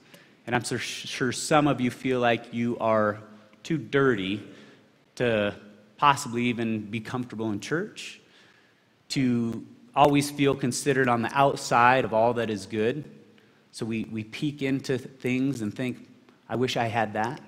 and 0.46 0.55
I'm 0.55 0.64
sure 0.64 1.31
some 1.31 1.68
of 1.68 1.81
you 1.81 1.92
feel 1.92 2.18
like 2.18 2.53
you 2.53 2.77
are 2.81 3.20
too 3.62 3.79
dirty 3.79 4.42
to 5.14 5.55
possibly 5.96 6.44
even 6.46 6.90
be 6.90 6.99
comfortable 6.99 7.53
in 7.53 7.61
church, 7.61 8.20
to 9.11 9.64
always 9.94 10.29
feel 10.29 10.57
considered 10.57 11.09
on 11.09 11.23
the 11.23 11.31
outside 11.33 12.05
of 12.05 12.12
all 12.12 12.35
that 12.35 12.51
is 12.51 12.66
good. 12.66 13.05
So 13.70 13.87
we, 13.87 14.05
we 14.05 14.25
peek 14.25 14.62
into 14.62 14.99
things 14.99 15.62
and 15.62 15.73
think, 15.73 16.09
I 16.49 16.57
wish 16.57 16.77
I 16.77 16.87
had 16.87 17.12
that. 17.12 17.40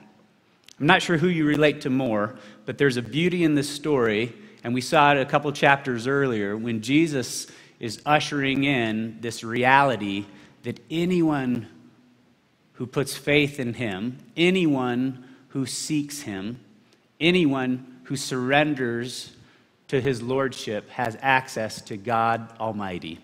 I'm 0.82 0.88
not 0.88 1.00
sure 1.00 1.16
who 1.16 1.28
you 1.28 1.46
relate 1.46 1.82
to 1.82 1.90
more, 1.90 2.34
but 2.66 2.76
there's 2.76 2.96
a 2.96 3.02
beauty 3.02 3.44
in 3.44 3.54
this 3.54 3.70
story, 3.70 4.32
and 4.64 4.74
we 4.74 4.80
saw 4.80 5.12
it 5.12 5.20
a 5.20 5.24
couple 5.24 5.52
chapters 5.52 6.08
earlier 6.08 6.56
when 6.56 6.80
Jesus 6.80 7.46
is 7.78 8.02
ushering 8.04 8.64
in 8.64 9.18
this 9.20 9.44
reality 9.44 10.26
that 10.64 10.80
anyone 10.90 11.68
who 12.72 12.86
puts 12.88 13.16
faith 13.16 13.60
in 13.60 13.74
him, 13.74 14.18
anyone 14.36 15.24
who 15.50 15.66
seeks 15.66 16.22
him, 16.22 16.58
anyone 17.20 18.00
who 18.06 18.16
surrenders 18.16 19.36
to 19.86 20.00
his 20.00 20.20
lordship 20.20 20.90
has 20.90 21.16
access 21.20 21.80
to 21.82 21.96
God 21.96 22.52
Almighty. 22.58 23.20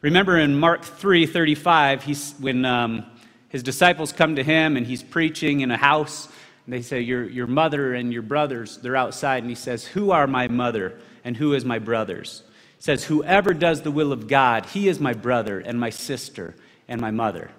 Remember 0.00 0.36
in 0.36 0.58
Mark 0.58 0.82
3:35, 0.82 2.02
he's 2.02 2.34
when 2.40 2.64
um, 2.64 3.06
his 3.48 3.62
disciples 3.62 4.10
come 4.10 4.34
to 4.34 4.42
him 4.42 4.76
and 4.76 4.84
he's 4.84 5.04
preaching 5.04 5.60
in 5.60 5.70
a 5.70 5.76
house 5.76 6.26
and 6.66 6.72
they 6.72 6.82
say, 6.82 7.00
your, 7.00 7.28
your 7.28 7.46
mother 7.46 7.94
and 7.94 8.12
your 8.12 8.22
brothers, 8.22 8.78
they're 8.78 8.96
outside. 8.96 9.42
And 9.42 9.50
he 9.50 9.54
says, 9.54 9.84
Who 9.84 10.10
are 10.10 10.26
my 10.26 10.48
mother 10.48 10.98
and 11.22 11.36
who 11.36 11.52
is 11.52 11.64
my 11.64 11.78
brothers? 11.78 12.42
He 12.76 12.82
says, 12.82 13.04
Whoever 13.04 13.52
does 13.52 13.82
the 13.82 13.90
will 13.90 14.12
of 14.12 14.28
God, 14.28 14.66
he 14.66 14.88
is 14.88 14.98
my 14.98 15.12
brother 15.12 15.60
and 15.60 15.78
my 15.78 15.90
sister 15.90 16.54
and 16.88 17.00
my 17.00 17.10
mother. 17.10 17.50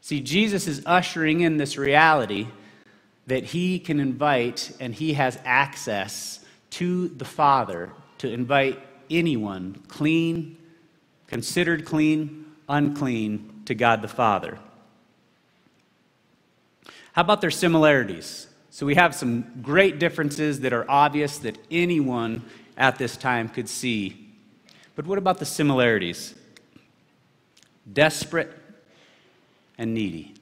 See, 0.00 0.20
Jesus 0.20 0.66
is 0.66 0.82
ushering 0.84 1.42
in 1.42 1.58
this 1.58 1.78
reality 1.78 2.48
that 3.28 3.44
he 3.44 3.78
can 3.78 4.00
invite 4.00 4.72
and 4.80 4.92
he 4.92 5.14
has 5.14 5.38
access 5.44 6.44
to 6.70 7.08
the 7.08 7.24
Father 7.24 7.92
to 8.18 8.28
invite 8.28 8.80
anyone, 9.10 9.80
clean, 9.86 10.56
considered 11.28 11.84
clean, 11.84 12.46
unclean, 12.68 13.62
to 13.66 13.74
God 13.76 14.02
the 14.02 14.08
Father. 14.08 14.58
How 17.12 17.20
about 17.22 17.40
their 17.40 17.50
similarities? 17.50 18.46
So 18.70 18.86
we 18.86 18.94
have 18.94 19.14
some 19.14 19.44
great 19.62 19.98
differences 19.98 20.60
that 20.60 20.72
are 20.72 20.90
obvious 20.90 21.38
that 21.38 21.58
anyone 21.70 22.42
at 22.76 22.96
this 22.96 23.18
time 23.18 23.50
could 23.50 23.68
see. 23.68 24.34
But 24.96 25.06
what 25.06 25.18
about 25.18 25.38
the 25.38 25.44
similarities? 25.44 26.34
Desperate 27.90 28.50
and 29.76 29.92
needy. 29.92 30.34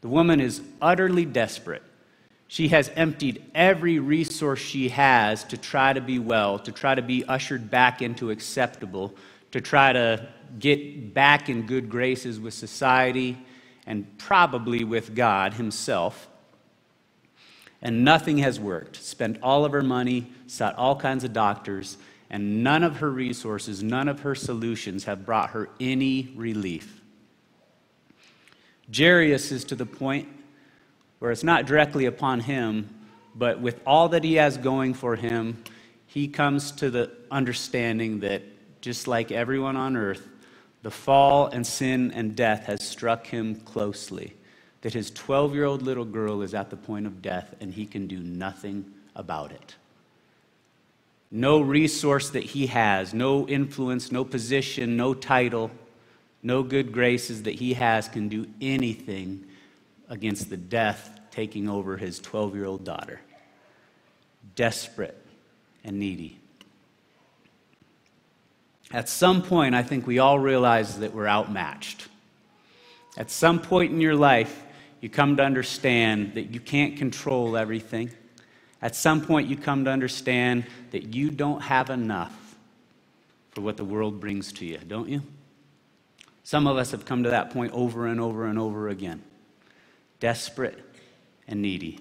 The 0.00 0.08
woman 0.08 0.40
is 0.40 0.60
utterly 0.82 1.24
desperate. 1.24 1.82
She 2.48 2.68
has 2.68 2.90
emptied 2.96 3.44
every 3.54 3.98
resource 3.98 4.60
she 4.60 4.88
has 4.88 5.44
to 5.44 5.56
try 5.56 5.92
to 5.92 6.00
be 6.00 6.18
well, 6.18 6.58
to 6.60 6.72
try 6.72 6.94
to 6.94 7.02
be 7.02 7.24
ushered 7.24 7.70
back 7.70 8.02
into 8.02 8.30
acceptable, 8.30 9.14
to 9.52 9.60
try 9.60 9.92
to 9.92 10.28
get 10.58 11.14
back 11.14 11.48
in 11.48 11.66
good 11.66 11.88
graces 11.88 12.40
with 12.40 12.54
society 12.54 13.36
and 13.86 14.18
probably 14.18 14.84
with 14.84 15.14
God 15.14 15.54
Himself. 15.54 16.28
And 17.80 18.04
nothing 18.04 18.38
has 18.38 18.58
worked. 18.58 18.96
Spent 18.96 19.38
all 19.42 19.64
of 19.64 19.72
her 19.72 19.82
money, 19.82 20.32
sought 20.46 20.76
all 20.76 20.96
kinds 20.96 21.24
of 21.24 21.32
doctors, 21.32 21.98
and 22.30 22.64
none 22.64 22.82
of 22.82 22.96
her 22.96 23.10
resources, 23.10 23.82
none 23.82 24.08
of 24.08 24.20
her 24.20 24.34
solutions 24.34 25.04
have 25.04 25.24
brought 25.24 25.50
her 25.50 25.68
any 25.78 26.32
relief. 26.34 27.00
Jairus 28.94 29.52
is 29.52 29.64
to 29.64 29.74
the 29.74 29.86
point 29.86 30.28
where 31.18 31.30
it's 31.30 31.44
not 31.44 31.66
directly 31.66 32.06
upon 32.06 32.40
him, 32.40 32.88
but 33.34 33.60
with 33.60 33.80
all 33.86 34.08
that 34.10 34.24
he 34.24 34.34
has 34.34 34.56
going 34.56 34.94
for 34.94 35.16
him, 35.16 35.62
he 36.06 36.28
comes 36.28 36.72
to 36.72 36.90
the 36.90 37.10
understanding 37.30 38.20
that 38.20 38.42
just 38.80 39.08
like 39.08 39.32
everyone 39.32 39.76
on 39.76 39.96
earth, 39.96 40.26
the 40.86 40.90
fall 40.92 41.48
and 41.48 41.66
sin 41.66 42.12
and 42.12 42.36
death 42.36 42.66
has 42.66 42.80
struck 42.80 43.26
him 43.26 43.56
closely, 43.56 44.32
that 44.82 44.94
his 44.94 45.10
12 45.10 45.52
year 45.52 45.64
old 45.64 45.82
little 45.82 46.04
girl 46.04 46.42
is 46.42 46.54
at 46.54 46.70
the 46.70 46.76
point 46.76 47.08
of 47.08 47.20
death 47.20 47.56
and 47.60 47.74
he 47.74 47.84
can 47.84 48.06
do 48.06 48.20
nothing 48.20 48.84
about 49.16 49.50
it. 49.50 49.74
No 51.28 51.60
resource 51.60 52.30
that 52.30 52.44
he 52.44 52.68
has, 52.68 53.12
no 53.12 53.48
influence, 53.48 54.12
no 54.12 54.24
position, 54.24 54.96
no 54.96 55.12
title, 55.12 55.72
no 56.44 56.62
good 56.62 56.92
graces 56.92 57.42
that 57.42 57.56
he 57.56 57.74
has 57.74 58.06
can 58.06 58.28
do 58.28 58.46
anything 58.60 59.44
against 60.08 60.50
the 60.50 60.56
death 60.56 61.18
taking 61.32 61.68
over 61.68 61.96
his 61.96 62.20
12 62.20 62.54
year 62.54 62.64
old 62.64 62.84
daughter. 62.84 63.20
Desperate 64.54 65.20
and 65.82 65.98
needy. 65.98 66.38
At 68.92 69.08
some 69.08 69.42
point, 69.42 69.74
I 69.74 69.82
think 69.82 70.06
we 70.06 70.18
all 70.18 70.38
realize 70.38 70.98
that 71.00 71.12
we're 71.12 71.26
outmatched. 71.26 72.08
At 73.16 73.30
some 73.30 73.60
point 73.60 73.92
in 73.92 74.00
your 74.00 74.14
life, 74.14 74.62
you 75.00 75.08
come 75.08 75.36
to 75.36 75.42
understand 75.42 76.34
that 76.34 76.54
you 76.54 76.60
can't 76.60 76.96
control 76.96 77.56
everything. 77.56 78.10
At 78.80 78.94
some 78.94 79.20
point, 79.20 79.48
you 79.48 79.56
come 79.56 79.84
to 79.84 79.90
understand 79.90 80.66
that 80.90 81.14
you 81.14 81.30
don't 81.30 81.62
have 81.62 81.90
enough 81.90 82.56
for 83.50 83.62
what 83.62 83.76
the 83.76 83.84
world 83.84 84.20
brings 84.20 84.52
to 84.52 84.66
you, 84.66 84.78
don't 84.78 85.08
you? 85.08 85.22
Some 86.44 86.66
of 86.66 86.76
us 86.76 86.92
have 86.92 87.04
come 87.04 87.24
to 87.24 87.30
that 87.30 87.50
point 87.50 87.72
over 87.72 88.06
and 88.06 88.20
over 88.20 88.46
and 88.46 88.58
over 88.58 88.88
again 88.88 89.22
desperate 90.20 90.82
and 91.46 91.60
needy. 91.60 92.00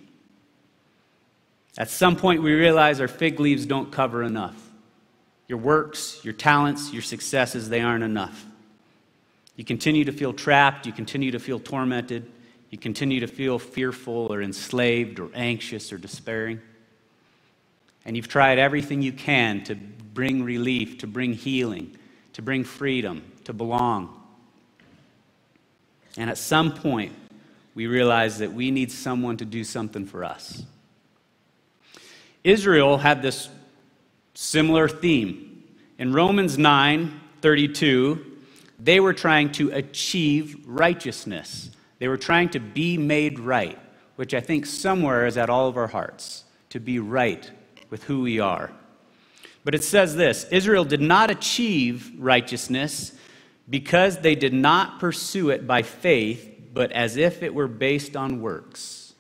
At 1.78 1.90
some 1.90 2.16
point, 2.16 2.42
we 2.42 2.54
realize 2.54 3.02
our 3.02 3.08
fig 3.08 3.40
leaves 3.40 3.66
don't 3.66 3.92
cover 3.92 4.24
enough. 4.24 4.65
Your 5.48 5.60
works, 5.60 6.24
your 6.24 6.34
talents, 6.34 6.92
your 6.92 7.02
successes, 7.02 7.70
they 7.70 7.82
aren't 7.82 8.04
enough. 8.04 8.46
You 9.56 9.64
continue 9.64 10.06
to 10.06 10.12
feel 10.12 10.34
trapped. 10.34 10.86
You 10.86 10.92
continue 10.92 11.32
to 11.32 11.40
feel 11.40 11.60
tormented. 11.60 12.32
You 12.72 12.78
continue 12.78 13.20
to 13.22 13.28
feel 13.28 13.60
fearful 13.60 14.28
or 14.32 14.42
enslaved 14.42 15.20
or 15.20 15.30
anxious 15.34 15.94
or 15.94 15.98
despairing. 15.98 16.60
And 18.06 18.16
you've 18.16 18.28
tried 18.28 18.60
everything 18.60 19.02
you 19.02 19.14
can 19.14 19.64
to 19.66 19.76
bring 19.76 20.44
relief, 20.44 21.00
to 21.00 21.08
bring 21.08 21.34
healing, 21.34 21.96
to 22.34 22.42
bring 22.42 22.64
freedom, 22.64 23.24
to 23.46 23.54
belong. 23.54 24.22
And 26.18 26.30
at 26.30 26.38
some 26.38 26.74
point, 26.74 27.14
we 27.76 27.88
realize 27.88 28.40
that 28.40 28.54
we 28.54 28.72
need 28.72 28.92
someone 28.92 29.38
to 29.38 29.46
do 29.46 29.64
something 29.64 30.06
for 30.06 30.24
us. 30.24 30.64
Israel 32.44 32.98
had 32.98 33.22
this 33.22 33.50
similar 34.36 34.88
theme. 34.88 35.64
In 35.98 36.14
Romans 36.14 36.58
9 36.58 37.22
32, 37.42 38.34
they 38.80 39.00
were 39.00 39.14
trying 39.14 39.52
to 39.54 39.72
achieve 39.72 40.64
righteousness. 40.66 41.70
They 42.00 42.08
were 42.08 42.18
trying 42.18 42.50
to 42.50 42.60
be 42.60 42.98
made 42.98 43.40
right, 43.40 43.80
which 44.16 44.34
I 44.34 44.42
think 44.42 44.66
somewhere 44.66 45.26
is 45.26 45.38
at 45.38 45.50
all 45.50 45.68
of 45.68 45.78
our 45.78 45.88
hearts, 45.88 46.44
to 46.70 46.80
be 46.80 47.00
right 47.00 47.50
with 47.90 48.04
who 48.04 48.22
we 48.22 48.40
are. 48.40 48.72
But 49.64 49.76
it 49.76 49.84
says 49.84 50.16
this 50.16 50.46
Israel 50.52 50.86
did 50.86 51.02
not 51.02 51.32
achieve 51.32 52.12
righteousness 52.18 53.14
because 53.70 54.20
they 54.20 54.36
did 54.36 54.54
not 54.54 55.00
pursue 55.00 55.50
it 55.50 55.66
by 55.66 55.82
faith, 55.82 56.60
but 56.74 56.92
as 56.92 57.16
if 57.16 57.42
it 57.42 57.54
were 57.54 57.68
based 57.68 58.16
on 58.16 58.42
works, 58.42 59.14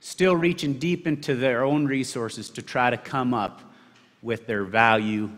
still 0.00 0.36
reaching 0.36 0.74
deep 0.74 1.06
into 1.06 1.34
their 1.34 1.64
own 1.64 1.86
resources 1.86 2.48
to 2.50 2.62
try 2.62 2.90
to 2.90 2.96
come 2.96 3.34
up 3.34 3.73
with 4.24 4.48
their 4.48 4.64
value, 4.64 5.30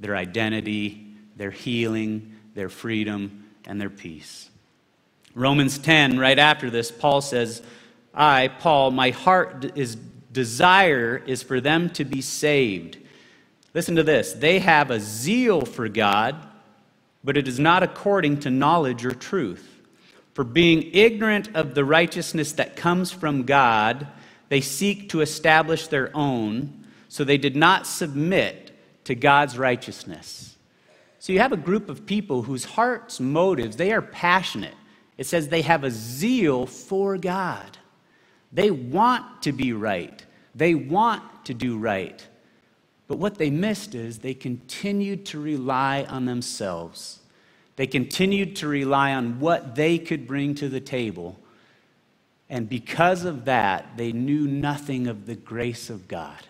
their 0.00 0.16
identity, 0.16 1.04
their 1.36 1.50
healing, 1.50 2.34
their 2.54 2.70
freedom, 2.70 3.44
and 3.66 3.78
their 3.78 3.90
peace. 3.90 4.48
Romans 5.34 5.78
10, 5.78 6.18
right 6.18 6.38
after 6.38 6.70
this, 6.70 6.90
Paul 6.90 7.20
says, 7.20 7.60
I, 8.14 8.48
Paul, 8.48 8.92
my 8.92 9.10
heart 9.10 9.76
is 9.76 9.96
desire 10.32 11.22
is 11.26 11.42
for 11.42 11.60
them 11.60 11.90
to 11.90 12.04
be 12.04 12.20
saved. 12.20 12.98
Listen 13.74 13.96
to 13.96 14.02
this. 14.02 14.32
They 14.32 14.60
have 14.60 14.90
a 14.90 15.00
zeal 15.00 15.62
for 15.62 15.88
God, 15.88 16.36
but 17.24 17.36
it 17.36 17.48
is 17.48 17.58
not 17.58 17.82
according 17.82 18.40
to 18.40 18.50
knowledge 18.50 19.04
or 19.04 19.14
truth. 19.14 19.80
For 20.34 20.44
being 20.44 20.90
ignorant 20.92 21.54
of 21.56 21.74
the 21.74 21.84
righteousness 21.84 22.52
that 22.52 22.76
comes 22.76 23.10
from 23.10 23.44
God, 23.44 24.06
they 24.48 24.60
seek 24.60 25.08
to 25.10 25.20
establish 25.20 25.88
their 25.88 26.16
own, 26.16 26.77
so 27.18 27.24
they 27.24 27.36
did 27.36 27.56
not 27.56 27.84
submit 27.84 28.70
to 29.02 29.12
God's 29.12 29.58
righteousness. 29.58 30.56
So 31.18 31.32
you 31.32 31.40
have 31.40 31.50
a 31.50 31.56
group 31.56 31.88
of 31.88 32.06
people 32.06 32.42
whose 32.42 32.64
hearts, 32.64 33.18
motives, 33.18 33.74
they 33.74 33.90
are 33.90 34.00
passionate. 34.00 34.76
It 35.16 35.26
says 35.26 35.48
they 35.48 35.62
have 35.62 35.82
a 35.82 35.90
zeal 35.90 36.64
for 36.64 37.18
God. 37.18 37.76
They 38.52 38.70
want 38.70 39.42
to 39.42 39.50
be 39.50 39.72
right. 39.72 40.24
They 40.54 40.76
want 40.76 41.24
to 41.46 41.54
do 41.54 41.76
right. 41.76 42.24
But 43.08 43.18
what 43.18 43.36
they 43.36 43.50
missed 43.50 43.96
is 43.96 44.20
they 44.20 44.34
continued 44.34 45.26
to 45.26 45.40
rely 45.40 46.04
on 46.04 46.24
themselves. 46.24 47.18
They 47.74 47.88
continued 47.88 48.54
to 48.54 48.68
rely 48.68 49.12
on 49.12 49.40
what 49.40 49.74
they 49.74 49.98
could 49.98 50.28
bring 50.28 50.54
to 50.54 50.68
the 50.68 50.78
table. 50.78 51.36
And 52.48 52.68
because 52.68 53.24
of 53.24 53.46
that, 53.46 53.96
they 53.96 54.12
knew 54.12 54.46
nothing 54.46 55.08
of 55.08 55.26
the 55.26 55.34
grace 55.34 55.90
of 55.90 56.06
God. 56.06 56.44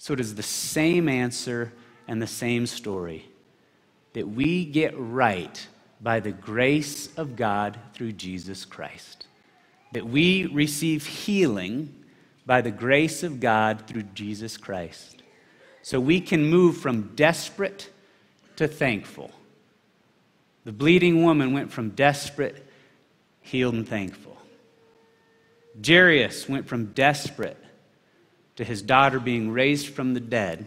So 0.00 0.14
it 0.14 0.20
is 0.20 0.34
the 0.34 0.42
same 0.42 1.10
answer 1.10 1.74
and 2.08 2.22
the 2.22 2.26
same 2.26 2.66
story 2.66 3.28
that 4.14 4.26
we 4.26 4.64
get 4.64 4.94
right 4.96 5.68
by 6.00 6.20
the 6.20 6.32
grace 6.32 7.14
of 7.18 7.36
God 7.36 7.78
through 7.92 8.12
Jesus 8.12 8.64
Christ. 8.64 9.26
That 9.92 10.06
we 10.06 10.46
receive 10.46 11.04
healing 11.04 11.94
by 12.46 12.62
the 12.62 12.70
grace 12.70 13.22
of 13.22 13.40
God 13.40 13.86
through 13.86 14.04
Jesus 14.14 14.56
Christ. 14.56 15.22
So 15.82 16.00
we 16.00 16.18
can 16.18 16.48
move 16.48 16.78
from 16.78 17.14
desperate 17.14 17.90
to 18.56 18.66
thankful. 18.66 19.30
The 20.64 20.72
bleeding 20.72 21.22
woman 21.24 21.52
went 21.52 21.70
from 21.70 21.90
desperate, 21.90 22.66
healed, 23.42 23.74
and 23.74 23.86
thankful. 23.86 24.38
Jairus 25.86 26.48
went 26.48 26.66
from 26.66 26.86
desperate 26.86 27.62
to 28.60 28.64
his 28.64 28.82
daughter 28.82 29.18
being 29.18 29.50
raised 29.50 29.88
from 29.88 30.14
the 30.14 30.20
dead 30.20 30.66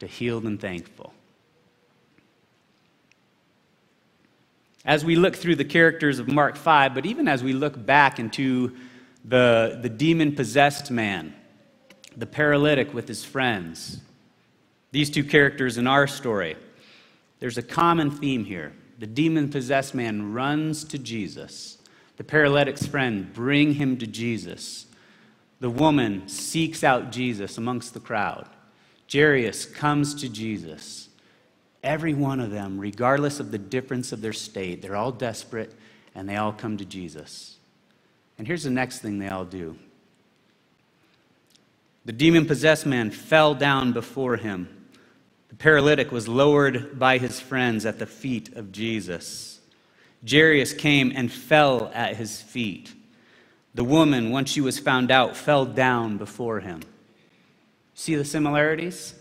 to 0.00 0.06
healed 0.06 0.44
and 0.44 0.60
thankful. 0.60 1.12
as 4.86 5.04
we 5.04 5.16
look 5.16 5.34
through 5.34 5.56
the 5.56 5.64
characters 5.64 6.20
of 6.20 6.28
Mark 6.28 6.56
5, 6.56 6.94
but 6.94 7.04
even 7.04 7.26
as 7.26 7.42
we 7.42 7.52
look 7.52 7.84
back 7.84 8.20
into 8.20 8.74
the, 9.24 9.80
the 9.82 9.88
demon 9.88 10.34
possessed 10.34 10.92
man, 10.92 11.34
the 12.16 12.24
paralytic 12.24 12.94
with 12.94 13.08
his 13.08 13.24
friends, 13.24 14.00
these 14.92 15.10
two 15.10 15.24
characters 15.24 15.76
in 15.76 15.88
our 15.88 16.06
story, 16.06 16.56
there's 17.40 17.58
a 17.58 17.62
common 17.62 18.12
theme 18.12 18.44
here. 18.44 18.72
The 19.00 19.08
demon 19.08 19.50
possessed 19.50 19.92
man 19.92 20.32
runs 20.32 20.84
to 20.84 20.98
Jesus. 20.98 21.78
The 22.16 22.24
paralytic's 22.24 22.86
friend 22.86 23.30
bring 23.34 23.74
him 23.74 23.98
to 23.98 24.06
Jesus. 24.06 24.86
The 25.60 25.70
woman 25.70 26.28
seeks 26.28 26.84
out 26.84 27.12
Jesus 27.12 27.58
amongst 27.58 27.94
the 27.94 28.00
crowd. 28.00 28.48
Jairus 29.10 29.64
comes 29.64 30.14
to 30.16 30.28
Jesus. 30.28 31.08
Every 31.82 32.14
one 32.14 32.40
of 32.40 32.50
them, 32.50 32.78
regardless 32.78 33.40
of 33.40 33.50
the 33.50 33.58
difference 33.58 34.12
of 34.12 34.20
their 34.20 34.32
state, 34.32 34.82
they're 34.82 34.96
all 34.96 35.12
desperate 35.12 35.72
and 36.14 36.28
they 36.28 36.36
all 36.36 36.52
come 36.52 36.76
to 36.78 36.84
Jesus. 36.84 37.56
And 38.38 38.46
here's 38.46 38.64
the 38.64 38.70
next 38.70 39.00
thing 39.00 39.18
they 39.18 39.28
all 39.28 39.44
do 39.44 39.76
the 42.04 42.12
demon 42.12 42.46
possessed 42.46 42.86
man 42.86 43.10
fell 43.10 43.54
down 43.54 43.92
before 43.92 44.36
him. 44.36 44.68
The 45.48 45.56
paralytic 45.56 46.12
was 46.12 46.28
lowered 46.28 46.98
by 46.98 47.18
his 47.18 47.40
friends 47.40 47.84
at 47.84 47.98
the 47.98 48.06
feet 48.06 48.54
of 48.54 48.70
Jesus. 48.70 49.58
Jairus 50.28 50.72
came 50.72 51.12
and 51.14 51.32
fell 51.32 51.90
at 51.92 52.16
his 52.16 52.40
feet. 52.40 52.94
The 53.76 53.84
woman, 53.84 54.30
once 54.30 54.50
she 54.50 54.62
was 54.62 54.78
found 54.78 55.10
out, 55.10 55.36
fell 55.36 55.66
down 55.66 56.16
before 56.16 56.60
him. 56.60 56.80
See 57.92 58.14
the 58.14 58.24
similarities? 58.24 59.14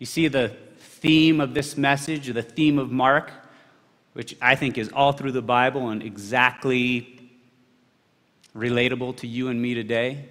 You 0.00 0.06
see 0.06 0.26
the 0.26 0.48
theme 0.76 1.40
of 1.40 1.54
this 1.54 1.76
message, 1.76 2.26
the 2.26 2.42
theme 2.42 2.80
of 2.80 2.90
Mark, 2.90 3.30
which 4.12 4.36
I 4.42 4.56
think 4.56 4.76
is 4.76 4.88
all 4.88 5.12
through 5.12 5.30
the 5.30 5.40
Bible 5.40 5.90
and 5.90 6.02
exactly 6.02 7.30
relatable 8.56 9.18
to 9.18 9.28
you 9.28 9.46
and 9.46 9.62
me 9.62 9.74
today, 9.74 10.24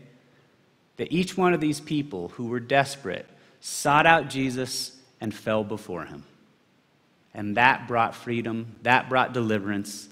that 0.97 1.09
each 1.13 1.37
one 1.37 1.53
of 1.53 1.61
these 1.61 1.79
people 1.79 2.27
who 2.27 2.47
were 2.47 2.59
desperate 2.59 3.25
sought 3.61 4.05
out 4.05 4.29
Jesus 4.29 4.97
and 5.21 5.33
fell 5.33 5.63
before 5.63 6.03
him. 6.03 6.25
And 7.33 7.55
that 7.55 7.87
brought 7.87 8.15
freedom, 8.15 8.75
that 8.81 9.07
brought 9.07 9.31
deliverance, 9.31 10.09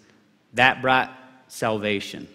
that 0.53 0.81
brought 0.81 1.11
salvation. 1.49 2.29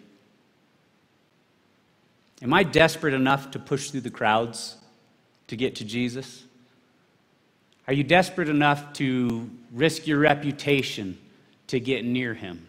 Am 2.43 2.53
I 2.53 2.63
desperate 2.63 3.15
enough 3.15 3.51
to 3.53 3.59
push 3.59 3.91
through 3.91 4.03
the 4.03 4.11
crowds 4.11 4.77
to 5.49 5.57
get 5.57 5.77
to 5.77 5.85
Jesus? 5.85 6.45
Are 7.87 7.93
you 7.93 8.05
desperate 8.05 8.49
enough 8.49 8.93
to 8.95 9.51
risk 9.73 10.07
your 10.07 10.19
reputation 10.19 11.19
to 11.69 11.81
get 11.81 12.05
near 12.05 12.35
him? 12.35 12.67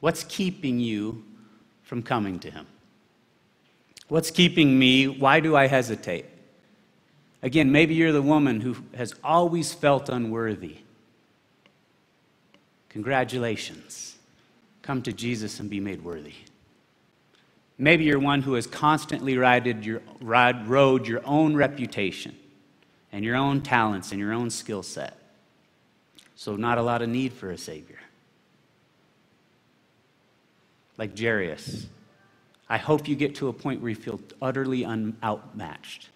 What's 0.00 0.24
keeping 0.24 0.78
you 0.78 1.24
from 1.82 2.02
coming 2.02 2.38
to 2.40 2.50
him? 2.50 2.66
What's 4.08 4.30
keeping 4.30 4.78
me? 4.78 5.08
Why 5.08 5.40
do 5.40 5.56
I 5.56 5.66
hesitate? 5.66 6.26
Again, 7.42 7.72
maybe 7.72 7.94
you're 7.94 8.12
the 8.12 8.22
woman 8.22 8.60
who 8.60 8.76
has 8.94 9.14
always 9.22 9.72
felt 9.72 10.08
unworthy. 10.08 10.76
Congratulations. 12.88 14.16
Come 14.82 15.02
to 15.02 15.12
Jesus 15.12 15.60
and 15.60 15.68
be 15.68 15.80
made 15.80 16.02
worthy. 16.02 16.34
Maybe 17.78 18.04
you're 18.04 18.18
one 18.18 18.42
who 18.42 18.54
has 18.54 18.66
constantly 18.66 19.38
rided 19.38 19.84
your, 19.84 20.02
rode 20.20 21.06
your 21.06 21.20
own 21.24 21.54
reputation 21.54 22.34
and 23.12 23.24
your 23.24 23.36
own 23.36 23.62
talents 23.62 24.10
and 24.10 24.20
your 24.20 24.32
own 24.32 24.50
skill 24.50 24.82
set. 24.82 25.16
So, 26.34 26.56
not 26.56 26.78
a 26.78 26.82
lot 26.82 27.02
of 27.02 27.08
need 27.08 27.32
for 27.32 27.50
a 27.50 27.58
Savior. 27.58 27.98
Like 30.96 31.16
Jairus, 31.16 31.86
I 32.68 32.78
hope 32.78 33.08
you 33.08 33.14
get 33.14 33.36
to 33.36 33.48
a 33.48 33.52
point 33.52 33.80
where 33.80 33.90
you 33.90 33.96
feel 33.96 34.20
utterly 34.42 34.84
un- 34.84 35.16
outmatched. 35.22 36.08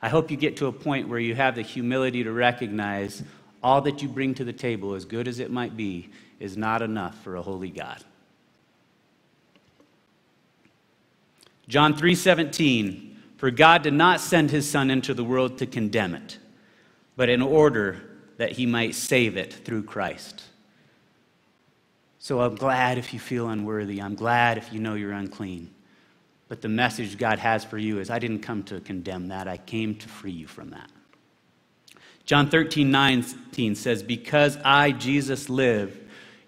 I 0.00 0.08
hope 0.08 0.30
you 0.30 0.36
get 0.36 0.56
to 0.58 0.66
a 0.66 0.72
point 0.72 1.08
where 1.08 1.18
you 1.18 1.34
have 1.34 1.54
the 1.54 1.62
humility 1.62 2.24
to 2.24 2.32
recognize 2.32 3.22
all 3.62 3.80
that 3.82 4.02
you 4.02 4.08
bring 4.08 4.34
to 4.34 4.44
the 4.44 4.52
table, 4.52 4.94
as 4.94 5.04
good 5.04 5.28
as 5.28 5.38
it 5.38 5.50
might 5.50 5.76
be, 5.76 6.10
is 6.40 6.56
not 6.56 6.82
enough 6.82 7.22
for 7.22 7.36
a 7.36 7.42
holy 7.42 7.70
God. 7.70 8.02
John 11.68 11.94
3:17 11.94 13.16
for 13.36 13.50
God 13.50 13.82
did 13.82 13.94
not 13.94 14.20
send 14.20 14.50
his 14.50 14.68
Son 14.68 14.90
into 14.90 15.12
the 15.12 15.24
world 15.24 15.58
to 15.58 15.66
condemn 15.66 16.14
it, 16.14 16.38
but 17.16 17.28
in 17.28 17.42
order 17.42 18.00
that 18.36 18.52
he 18.52 18.66
might 18.66 18.94
save 18.94 19.36
it 19.36 19.52
through 19.52 19.82
Christ. 19.82 20.42
So 22.18 22.40
I'm 22.40 22.54
glad 22.54 22.96
if 22.96 23.12
you 23.12 23.20
feel 23.20 23.48
unworthy. 23.48 24.00
I'm 24.00 24.14
glad 24.14 24.56
if 24.56 24.72
you 24.72 24.80
know 24.80 24.94
you're 24.94 25.12
unclean. 25.12 25.74
But 26.48 26.62
the 26.62 26.68
message 26.68 27.18
God 27.18 27.38
has 27.38 27.64
for 27.64 27.76
you 27.76 28.00
is 28.00 28.08
I 28.10 28.18
didn't 28.18 28.40
come 28.40 28.62
to 28.64 28.80
condemn 28.80 29.28
that, 29.28 29.46
I 29.48 29.58
came 29.58 29.94
to 29.96 30.08
free 30.08 30.30
you 30.30 30.46
from 30.46 30.70
that. 30.70 30.90
John 32.24 32.48
13, 32.48 32.90
19 32.90 33.74
says, 33.74 34.02
Because 34.02 34.56
I, 34.64 34.92
Jesus, 34.92 35.50
live, 35.50 36.00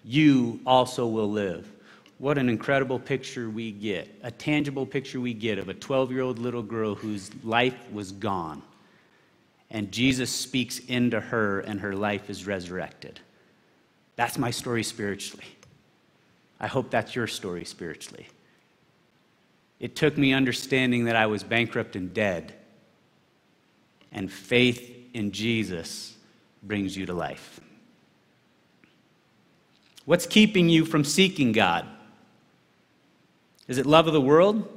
you 0.03 0.59
also 0.65 1.05
will 1.05 1.29
live. 1.29 1.71
What 2.19 2.37
an 2.37 2.49
incredible 2.49 2.99
picture 2.99 3.49
we 3.49 3.71
get, 3.71 4.09
a 4.23 4.31
tangible 4.31 4.85
picture 4.85 5.19
we 5.19 5.33
get 5.33 5.59
of 5.59 5.69
a 5.69 5.73
12 5.73 6.11
year 6.11 6.21
old 6.21 6.39
little 6.39 6.63
girl 6.63 6.95
whose 6.95 7.29
life 7.43 7.77
was 7.91 8.11
gone. 8.11 8.61
And 9.69 9.91
Jesus 9.91 10.29
speaks 10.31 10.79
into 10.79 11.19
her, 11.19 11.59
and 11.59 11.81
her 11.81 11.93
life 11.93 12.29
is 12.29 12.47
resurrected. 12.47 13.19
That's 14.15 14.37
my 14.37 14.49
story 14.49 14.83
spiritually. 14.83 15.45
I 16.59 16.67
hope 16.67 16.89
that's 16.89 17.15
your 17.15 17.27
story 17.27 17.65
spiritually. 17.65 18.27
It 19.79 19.95
took 19.95 20.17
me 20.17 20.33
understanding 20.33 21.05
that 21.05 21.15
I 21.15 21.27
was 21.27 21.43
bankrupt 21.43 21.95
and 21.95 22.13
dead, 22.13 22.53
and 24.11 24.31
faith 24.31 25.09
in 25.13 25.31
Jesus 25.31 26.15
brings 26.63 26.97
you 26.97 27.05
to 27.05 27.13
life. 27.13 27.59
What's 30.05 30.25
keeping 30.25 30.69
you 30.69 30.85
from 30.85 31.03
seeking 31.03 31.51
God? 31.51 31.85
Is 33.67 33.77
it 33.77 33.85
love 33.85 34.07
of 34.07 34.13
the 34.13 34.21
world? 34.21 34.67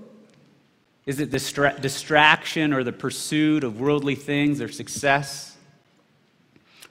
Is 1.07 1.21
it 1.21 1.31
distra- 1.31 1.81
distraction 1.81 2.73
or 2.73 2.85
the 2.85 2.93
pursuit 2.93 3.65
of 3.65 3.81
worldly 3.81 4.15
things 4.15 4.61
or 4.61 4.69
success? 4.69 5.57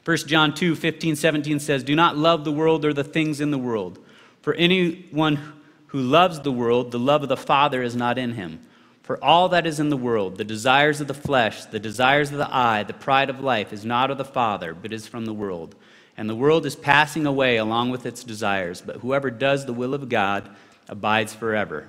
1 0.06 0.18
John 0.18 0.54
2 0.54 0.76
15, 0.76 1.16
17 1.16 1.60
says, 1.60 1.84
Do 1.84 1.96
not 1.96 2.18
love 2.18 2.44
the 2.44 2.52
world 2.52 2.86
or 2.86 2.94
the 2.94 3.04
things 3.04 3.42
in 3.42 3.52
the 3.52 3.58
world. 3.58 4.00
For 4.42 4.54
anyone 4.56 5.54
who 5.88 6.02
loves 6.02 6.40
the 6.40 6.52
world, 6.52 6.92
the 6.92 7.00
love 7.00 7.24
of 7.24 7.30
the 7.30 7.38
Father 7.38 7.84
is 7.84 7.96
not 7.96 8.18
in 8.18 8.34
him. 8.34 8.60
For 9.04 9.24
all 9.24 9.50
that 9.50 9.66
is 9.66 9.80
in 9.80 9.90
the 9.90 9.98
world, 9.98 10.38
the 10.38 10.44
desires 10.44 11.02
of 11.02 11.08
the 11.08 11.14
flesh, 11.14 11.66
the 11.66 11.80
desires 11.80 12.32
of 12.32 12.38
the 12.38 12.56
eye, 12.56 12.84
the 12.84 12.94
pride 12.94 13.30
of 13.30 13.40
life, 13.40 13.74
is 13.74 13.84
not 13.84 14.12
of 14.12 14.18
the 14.18 14.26
Father, 14.26 14.74
but 14.74 14.94
is 14.94 15.08
from 15.08 15.26
the 15.26 15.34
world. 15.34 15.76
And 16.16 16.30
the 16.30 16.36
world 16.36 16.66
is 16.66 16.76
passing 16.76 17.26
away 17.26 17.58
along 17.58 17.90
with 17.90 18.06
its 18.06 18.24
desires, 18.24 18.82
but 18.82 18.98
whoever 18.98 19.32
does 19.32 19.66
the 19.66 19.74
will 19.74 19.94
of 19.94 20.10
God 20.10 20.50
abides 20.90 21.34
forever. 21.34 21.88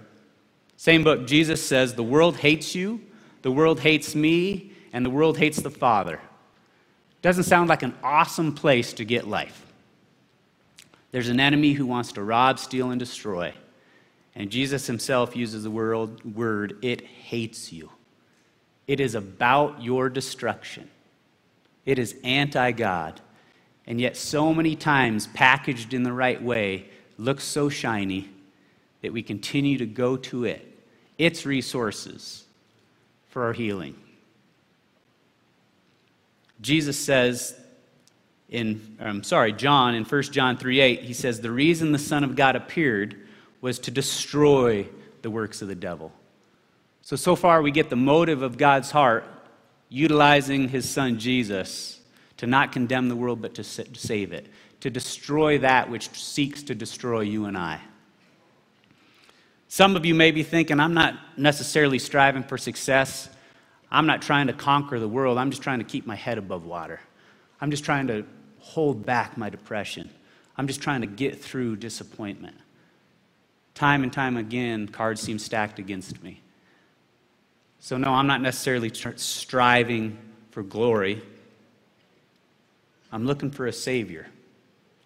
Same 0.76 1.02
book, 1.02 1.26
Jesus 1.26 1.66
says, 1.66 1.94
The 1.94 2.02
world 2.02 2.36
hates 2.36 2.74
you, 2.74 3.00
the 3.42 3.50
world 3.50 3.80
hates 3.80 4.14
me, 4.14 4.72
and 4.92 5.04
the 5.04 5.10
world 5.10 5.38
hates 5.38 5.60
the 5.60 5.70
Father. 5.70 6.20
Doesn't 7.22 7.44
sound 7.44 7.68
like 7.68 7.82
an 7.82 7.94
awesome 8.02 8.54
place 8.54 8.92
to 8.94 9.04
get 9.04 9.26
life. 9.26 9.66
There's 11.10 11.28
an 11.28 11.40
enemy 11.40 11.72
who 11.72 11.86
wants 11.86 12.12
to 12.12 12.22
rob, 12.22 12.58
steal, 12.58 12.90
and 12.90 12.98
destroy. 12.98 13.52
And 14.34 14.48
Jesus 14.48 14.86
himself 14.86 15.34
uses 15.34 15.64
the 15.64 15.70
word, 15.70 16.24
word 16.34 16.78
it 16.82 17.02
hates 17.02 17.72
you. 17.72 17.90
It 18.86 19.00
is 19.00 19.14
about 19.14 19.82
your 19.82 20.08
destruction. 20.08 20.88
It 21.84 21.98
is 21.98 22.14
anti 22.22 22.72
God. 22.72 23.20
And 23.86 24.00
yet, 24.00 24.16
so 24.16 24.54
many 24.54 24.76
times, 24.76 25.26
packaged 25.26 25.94
in 25.94 26.04
the 26.04 26.12
right 26.12 26.40
way, 26.40 26.86
looks 27.18 27.44
so 27.44 27.68
shiny 27.68 28.28
that 29.02 29.12
we 29.12 29.22
continue 29.22 29.78
to 29.78 29.86
go 29.86 30.16
to 30.16 30.44
it, 30.44 30.66
its 31.18 31.46
resources, 31.46 32.44
for 33.28 33.44
our 33.44 33.52
healing. 33.52 33.94
Jesus 36.60 36.98
says 36.98 37.54
in, 38.50 38.96
I'm 39.00 39.22
sorry, 39.22 39.52
John, 39.52 39.94
in 39.94 40.04
1 40.04 40.22
John 40.24 40.56
3 40.56 40.80
8, 40.80 41.02
he 41.02 41.12
says, 41.12 41.40
The 41.40 41.50
reason 41.50 41.92
the 41.92 41.98
Son 41.98 42.24
of 42.24 42.34
God 42.34 42.56
appeared 42.56 43.16
was 43.60 43.78
to 43.80 43.90
destroy 43.90 44.88
the 45.22 45.30
works 45.30 45.62
of 45.62 45.68
the 45.68 45.74
devil. 45.74 46.12
So, 47.02 47.16
so 47.16 47.36
far, 47.36 47.62
we 47.62 47.70
get 47.70 47.90
the 47.90 47.96
motive 47.96 48.42
of 48.42 48.58
God's 48.58 48.90
heart 48.90 49.24
utilizing 49.88 50.68
his 50.68 50.88
son 50.88 51.18
Jesus 51.18 52.00
to 52.36 52.46
not 52.46 52.72
condemn 52.72 53.08
the 53.08 53.16
world, 53.16 53.42
but 53.42 53.54
to 53.54 53.64
save 53.64 54.32
it, 54.32 54.46
to 54.80 54.90
destroy 54.90 55.58
that 55.58 55.90
which 55.90 56.08
seeks 56.10 56.62
to 56.64 56.74
destroy 56.74 57.20
you 57.20 57.44
and 57.44 57.58
I. 57.58 57.80
Some 59.72 59.94
of 59.94 60.04
you 60.04 60.16
may 60.16 60.32
be 60.32 60.42
thinking, 60.42 60.80
I'm 60.80 60.94
not 60.94 61.14
necessarily 61.38 62.00
striving 62.00 62.42
for 62.42 62.58
success. 62.58 63.28
I'm 63.88 64.04
not 64.04 64.20
trying 64.20 64.48
to 64.48 64.52
conquer 64.52 64.98
the 64.98 65.06
world. 65.06 65.38
I'm 65.38 65.50
just 65.50 65.62
trying 65.62 65.78
to 65.78 65.84
keep 65.84 66.08
my 66.08 66.16
head 66.16 66.38
above 66.38 66.66
water. 66.66 66.98
I'm 67.60 67.70
just 67.70 67.84
trying 67.84 68.08
to 68.08 68.26
hold 68.58 69.06
back 69.06 69.38
my 69.38 69.48
depression. 69.48 70.10
I'm 70.58 70.66
just 70.66 70.82
trying 70.82 71.02
to 71.02 71.06
get 71.06 71.40
through 71.40 71.76
disappointment. 71.76 72.56
Time 73.76 74.02
and 74.02 74.12
time 74.12 74.36
again, 74.36 74.88
cards 74.88 75.20
seem 75.20 75.38
stacked 75.38 75.78
against 75.78 76.20
me. 76.20 76.40
So, 77.78 77.96
no, 77.96 78.10
I'm 78.10 78.26
not 78.26 78.42
necessarily 78.42 78.90
striving 78.92 80.18
for 80.50 80.64
glory. 80.64 81.22
I'm 83.12 83.24
looking 83.24 83.52
for 83.52 83.68
a 83.68 83.72
Savior. 83.72 84.26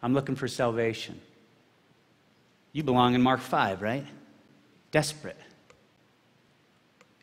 I'm 0.03 0.15
looking 0.15 0.37
for 0.37 0.49
salvation. 0.49 1.21
You 2.73 2.83
belong 2.83 3.15
in 3.15 3.21
Mark 3.21 3.41
5, 3.41 3.83
right? 3.83 4.07
Desperate, 4.95 5.41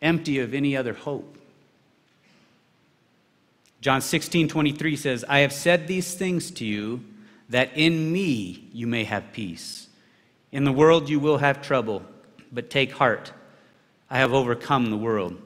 empty 0.02 0.40
of 0.40 0.54
any 0.54 0.76
other 0.76 0.92
hope. 0.92 1.38
John 3.80 4.02
16, 4.02 4.50
23 4.50 4.98
says, 4.98 5.24
I 5.30 5.40
have 5.40 5.54
said 5.54 5.88
these 5.88 6.14
things 6.14 6.52
to 6.52 6.66
you 6.66 7.02
that 7.48 7.70
in 7.78 8.12
me 8.12 8.68
you 8.74 8.88
may 8.88 9.06
have 9.06 9.32
peace. 9.32 9.88
In 10.52 10.66
the 10.66 10.72
world 10.74 11.08
you 11.08 11.22
will 11.22 11.38
have 11.38 11.62
trouble, 11.62 12.04
but 12.52 12.70
take 12.70 12.92
heart. 12.92 13.32
I 14.10 14.18
have 14.18 14.34
overcome 14.34 14.90
the 14.90 14.98
world. 14.98 15.42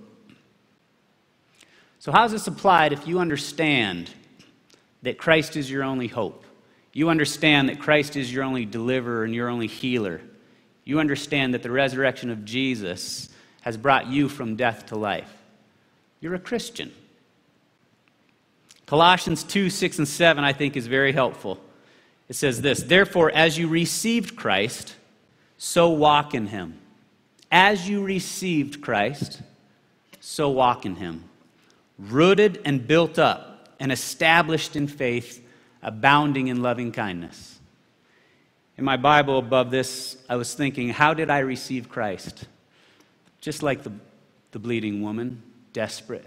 So, 2.00 2.12
how 2.12 2.26
is 2.26 2.32
this 2.32 2.48
applied 2.48 2.92
if 2.92 3.08
you 3.08 3.20
understand 3.20 4.10
that 5.04 5.20
Christ 5.20 5.56
is 5.56 5.70
your 5.70 5.84
only 5.84 6.08
hope? 6.08 6.44
You 6.92 7.10
understand 7.10 7.70
that 7.70 7.80
Christ 7.80 8.16
is 8.16 8.34
your 8.34 8.44
only 8.46 8.66
deliverer 8.66 9.26
and 9.26 9.36
your 9.36 9.48
only 9.48 9.68
healer. 9.68 10.22
You 10.86 11.00
understand 11.00 11.54
that 11.54 11.64
the 11.64 11.72
resurrection 11.72 12.30
of 12.30 12.46
Jesus 12.46 13.30
has 13.62 13.76
brought 13.76 14.08
you 14.08 14.30
from 14.30 14.56
death 14.56 14.86
to 14.88 14.96
life. 14.96 15.32
You're 16.22 16.36
a 16.36 16.40
Christian. 16.40 16.94
Colossians 18.86 19.44
2 19.44 19.72
6 19.72 20.00
and 20.00 20.08
7, 20.08 20.44
I 20.44 20.54
think, 20.54 20.78
is 20.78 20.86
very 20.86 21.12
helpful. 21.12 21.60
It 22.30 22.36
says 22.36 22.62
this 22.62 22.84
Therefore, 22.84 23.32
as 23.32 23.58
you 23.58 23.68
received 23.68 24.36
Christ, 24.36 24.96
so 25.58 25.90
walk 25.90 26.34
in 26.34 26.48
him. 26.48 26.80
As 27.52 27.90
you 27.90 28.04
received 28.04 28.82
Christ, 28.82 29.42
so 30.20 30.50
walk 30.50 30.86
in 30.86 30.96
him. 30.96 31.24
Rooted 31.98 32.62
and 32.66 32.88
built 32.88 33.18
up 33.18 33.70
and 33.80 33.92
established 33.92 34.76
in 34.76 34.88
faith, 34.88 35.44
abounding 35.82 36.48
in 36.48 36.62
loving 36.62 36.92
kindness. 36.92 37.55
In 38.78 38.84
my 38.84 38.98
Bible 38.98 39.38
above 39.40 39.72
this, 39.72 40.18
I 40.28 40.36
was 40.36 40.54
thinking, 40.54 40.90
how 40.90 41.14
did 41.14 41.30
I 41.30 41.40
receive 41.40 41.88
Christ? 41.88 42.46
Just 43.40 43.64
like 43.64 43.84
the, 43.84 43.94
the 44.52 44.60
bleeding 44.60 45.02
woman, 45.02 45.42
desperate. 45.72 46.26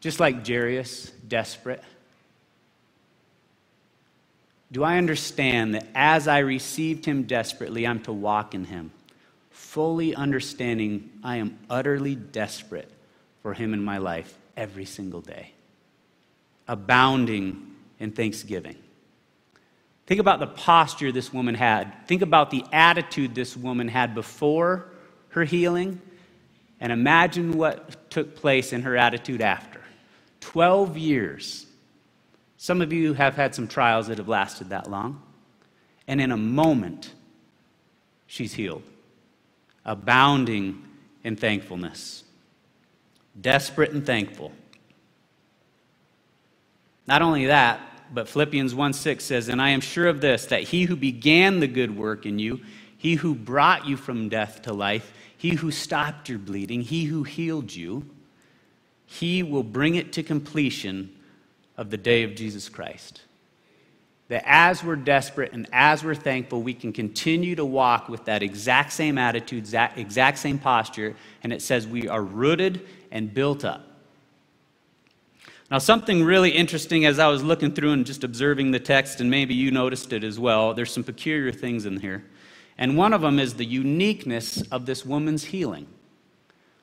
Just 0.00 0.18
like 0.18 0.46
Jairus, 0.46 1.12
desperate. 1.26 1.82
Do 4.70 4.84
I 4.84 4.98
understand 4.98 5.74
that 5.74 5.86
as 5.94 6.28
I 6.28 6.38
received 6.38 7.04
him 7.04 7.22
desperately, 7.22 7.86
I'm 7.86 8.00
to 8.02 8.12
walk 8.12 8.54
in 8.54 8.64
him, 8.64 8.90
fully 9.50 10.14
understanding 10.14 11.10
I 11.22 11.36
am 11.36 11.58
utterly 11.70 12.16
desperate 12.16 12.90
for 13.42 13.54
him 13.54 13.72
in 13.72 13.82
my 13.82 13.98
life 13.98 14.36
every 14.56 14.84
single 14.84 15.20
day, 15.20 15.52
abounding 16.66 17.76
in 17.98 18.10
thanksgiving? 18.10 18.76
Think 20.08 20.20
about 20.20 20.40
the 20.40 20.46
posture 20.46 21.12
this 21.12 21.34
woman 21.34 21.54
had. 21.54 21.92
Think 22.06 22.22
about 22.22 22.50
the 22.50 22.64
attitude 22.72 23.34
this 23.34 23.54
woman 23.54 23.88
had 23.88 24.14
before 24.14 24.88
her 25.28 25.44
healing, 25.44 26.00
and 26.80 26.90
imagine 26.90 27.58
what 27.58 28.10
took 28.10 28.34
place 28.34 28.72
in 28.72 28.82
her 28.82 28.96
attitude 28.96 29.42
after. 29.42 29.82
12 30.40 30.96
years 30.96 31.66
some 32.56 32.80
of 32.80 32.90
you 32.90 33.12
have 33.12 33.36
had 33.36 33.54
some 33.54 33.68
trials 33.68 34.06
that 34.06 34.16
have 34.16 34.28
lasted 34.28 34.70
that 34.70 34.90
long. 34.90 35.22
And 36.08 36.22
in 36.22 36.32
a 36.32 36.36
moment, 36.36 37.12
she's 38.26 38.54
healed, 38.54 38.82
abounding 39.84 40.84
in 41.22 41.36
thankfulness, 41.36 42.24
desperate 43.38 43.92
and 43.92 44.06
thankful. 44.06 44.52
Not 47.06 47.20
only 47.20 47.46
that, 47.46 47.80
but 48.12 48.28
Philippians 48.28 48.74
1 48.74 48.92
6 48.92 49.24
says, 49.24 49.48
And 49.48 49.60
I 49.60 49.70
am 49.70 49.80
sure 49.80 50.06
of 50.06 50.20
this, 50.20 50.46
that 50.46 50.64
he 50.64 50.84
who 50.84 50.96
began 50.96 51.60
the 51.60 51.66
good 51.66 51.96
work 51.96 52.26
in 52.26 52.38
you, 52.38 52.60
he 52.96 53.14
who 53.14 53.34
brought 53.34 53.86
you 53.86 53.96
from 53.96 54.28
death 54.28 54.62
to 54.62 54.72
life, 54.72 55.12
he 55.36 55.50
who 55.50 55.70
stopped 55.70 56.28
your 56.28 56.38
bleeding, 56.38 56.82
he 56.82 57.04
who 57.04 57.22
healed 57.22 57.74
you, 57.74 58.04
he 59.06 59.42
will 59.42 59.62
bring 59.62 59.94
it 59.94 60.12
to 60.14 60.22
completion 60.22 61.14
of 61.76 61.90
the 61.90 61.96
day 61.96 62.24
of 62.24 62.34
Jesus 62.34 62.68
Christ. 62.68 63.22
That 64.28 64.42
as 64.46 64.84
we're 64.84 64.96
desperate 64.96 65.52
and 65.52 65.66
as 65.72 66.04
we're 66.04 66.14
thankful, 66.14 66.60
we 66.60 66.74
can 66.74 66.92
continue 66.92 67.54
to 67.54 67.64
walk 67.64 68.08
with 68.10 68.26
that 68.26 68.42
exact 68.42 68.92
same 68.92 69.16
attitude, 69.16 69.72
exact 69.96 70.38
same 70.38 70.58
posture, 70.58 71.16
and 71.42 71.52
it 71.52 71.62
says 71.62 71.86
we 71.86 72.08
are 72.08 72.22
rooted 72.22 72.86
and 73.10 73.32
built 73.32 73.64
up. 73.64 73.87
Now, 75.70 75.78
something 75.78 76.24
really 76.24 76.50
interesting 76.50 77.04
as 77.04 77.18
I 77.18 77.28
was 77.28 77.42
looking 77.42 77.72
through 77.72 77.92
and 77.92 78.06
just 78.06 78.24
observing 78.24 78.70
the 78.70 78.80
text, 78.80 79.20
and 79.20 79.30
maybe 79.30 79.54
you 79.54 79.70
noticed 79.70 80.12
it 80.14 80.24
as 80.24 80.38
well, 80.38 80.72
there's 80.72 80.92
some 80.92 81.04
peculiar 81.04 81.52
things 81.52 81.84
in 81.84 82.00
here. 82.00 82.24
And 82.78 82.96
one 82.96 83.12
of 83.12 83.20
them 83.20 83.38
is 83.38 83.54
the 83.54 83.66
uniqueness 83.66 84.62
of 84.70 84.86
this 84.86 85.04
woman's 85.04 85.44
healing. 85.44 85.86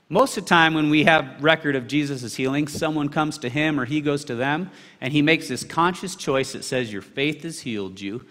Most 0.08 0.38
of 0.38 0.44
the 0.44 0.50
time, 0.50 0.76
when 0.76 0.92
we 0.92 1.06
have 1.06 1.44
record 1.44 1.76
of 1.76 1.88
Jesus' 1.88 2.36
healing, 2.36 2.68
someone 2.68 3.10
comes 3.10 3.40
to 3.40 3.50
him 3.50 3.80
or 3.80 3.86
he 3.86 4.02
goes 4.02 4.24
to 4.26 4.36
them, 4.36 4.70
and 5.02 5.12
he 5.12 5.24
makes 5.24 5.48
this 5.48 5.64
conscious 5.64 6.16
choice 6.16 6.54
that 6.54 6.64
says, 6.64 6.94
Your 6.94 7.02
faith 7.02 7.42
has 7.42 7.62
healed 7.62 8.00
you. 8.00 8.24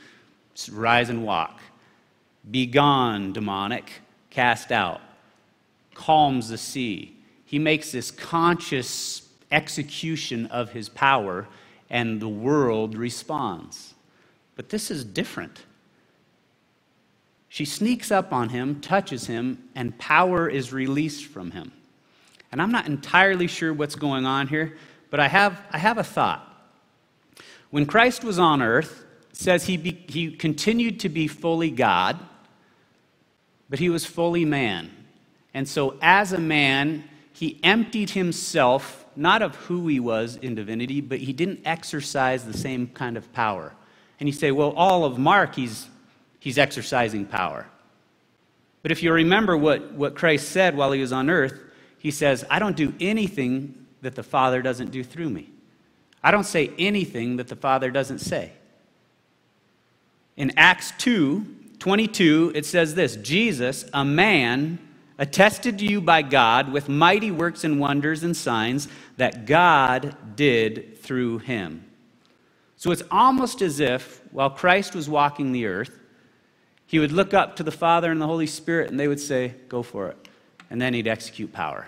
Rise 0.70 1.08
and 1.08 1.24
walk. 1.24 1.60
Be 2.48 2.66
gone, 2.66 3.32
demonic, 3.32 3.90
cast 4.30 4.70
out. 4.70 5.00
Calms 5.94 6.48
the 6.48 6.58
sea. 6.58 7.16
He 7.44 7.58
makes 7.58 7.90
this 7.90 8.12
conscious 8.12 9.23
execution 9.54 10.46
of 10.46 10.72
his 10.72 10.88
power, 10.88 11.46
and 11.88 12.20
the 12.20 12.28
world 12.28 12.96
responds. 12.96 13.94
But 14.56 14.68
this 14.68 14.90
is 14.90 15.04
different. 15.04 15.64
She 17.48 17.64
sneaks 17.64 18.10
up 18.10 18.32
on 18.32 18.48
him, 18.48 18.80
touches 18.80 19.26
him, 19.26 19.62
and 19.74 19.96
power 19.96 20.48
is 20.48 20.72
released 20.72 21.26
from 21.26 21.52
him. 21.52 21.72
And 22.50 22.60
I'm 22.60 22.72
not 22.72 22.86
entirely 22.86 23.46
sure 23.46 23.72
what's 23.72 23.94
going 23.94 24.26
on 24.26 24.48
here, 24.48 24.76
but 25.10 25.20
I 25.20 25.28
have, 25.28 25.60
I 25.70 25.78
have 25.78 25.98
a 25.98 26.04
thought. 26.04 26.50
When 27.70 27.86
Christ 27.86 28.24
was 28.24 28.38
on 28.38 28.62
earth, 28.62 29.04
says 29.32 29.66
he, 29.66 29.76
be, 29.76 30.04
he 30.08 30.30
continued 30.30 31.00
to 31.00 31.08
be 31.08 31.26
fully 31.26 31.70
God, 31.70 32.18
but 33.68 33.78
he 33.78 33.90
was 33.90 34.06
fully 34.06 34.44
man. 34.44 34.90
And 35.52 35.68
so, 35.68 35.96
as 36.00 36.32
a 36.32 36.38
man, 36.38 37.04
he 37.32 37.58
emptied 37.62 38.10
himself, 38.10 39.03
not 39.16 39.42
of 39.42 39.54
who 39.56 39.86
he 39.88 40.00
was 40.00 40.36
in 40.36 40.54
divinity, 40.54 41.00
but 41.00 41.18
he 41.18 41.32
didn't 41.32 41.60
exercise 41.64 42.44
the 42.44 42.56
same 42.56 42.88
kind 42.88 43.16
of 43.16 43.32
power. 43.32 43.72
And 44.20 44.28
you 44.28 44.32
say, 44.32 44.50
well, 44.50 44.70
all 44.70 45.04
of 45.04 45.18
Mark, 45.18 45.54
he's 45.54 45.88
he's 46.44 46.58
exercising 46.58 47.24
power. 47.24 47.66
But 48.82 48.92
if 48.92 49.02
you 49.02 49.10
remember 49.12 49.56
what, 49.56 49.92
what 49.92 50.14
Christ 50.14 50.50
said 50.50 50.76
while 50.76 50.92
he 50.92 51.00
was 51.00 51.10
on 51.10 51.30
earth, 51.30 51.58
he 51.98 52.10
says, 52.10 52.44
I 52.50 52.58
don't 52.58 52.76
do 52.76 52.92
anything 53.00 53.86
that 54.02 54.14
the 54.14 54.22
Father 54.22 54.60
doesn't 54.60 54.90
do 54.90 55.02
through 55.02 55.30
me. 55.30 55.48
I 56.22 56.30
don't 56.30 56.44
say 56.44 56.70
anything 56.78 57.38
that 57.38 57.48
the 57.48 57.56
Father 57.56 57.90
doesn't 57.90 58.18
say. 58.18 58.52
In 60.36 60.52
Acts 60.58 60.92
2 60.98 61.46
22, 61.78 62.52
it 62.54 62.66
says 62.66 62.94
this 62.94 63.16
Jesus, 63.16 63.86
a 63.94 64.04
man, 64.04 64.78
attested 65.18 65.78
to 65.78 65.86
you 65.86 66.00
by 66.00 66.22
God 66.22 66.72
with 66.72 66.88
mighty 66.88 67.30
works 67.30 67.64
and 67.64 67.78
wonders 67.78 68.22
and 68.22 68.36
signs 68.36 68.88
that 69.16 69.46
God 69.46 70.16
did 70.36 70.98
through 70.98 71.38
him. 71.38 71.84
So 72.76 72.90
it's 72.90 73.02
almost 73.10 73.62
as 73.62 73.80
if 73.80 74.20
while 74.32 74.50
Christ 74.50 74.94
was 74.94 75.08
walking 75.08 75.52
the 75.52 75.66
earth, 75.66 75.98
he 76.86 76.98
would 76.98 77.12
look 77.12 77.32
up 77.32 77.56
to 77.56 77.62
the 77.62 77.70
Father 77.70 78.10
and 78.10 78.20
the 78.20 78.26
Holy 78.26 78.46
Spirit 78.46 78.90
and 78.90 78.98
they 78.98 79.08
would 79.08 79.20
say, 79.20 79.54
Go 79.68 79.82
for 79.82 80.08
it. 80.08 80.28
And 80.70 80.80
then 80.80 80.94
he'd 80.94 81.08
execute 81.08 81.52
power. 81.52 81.86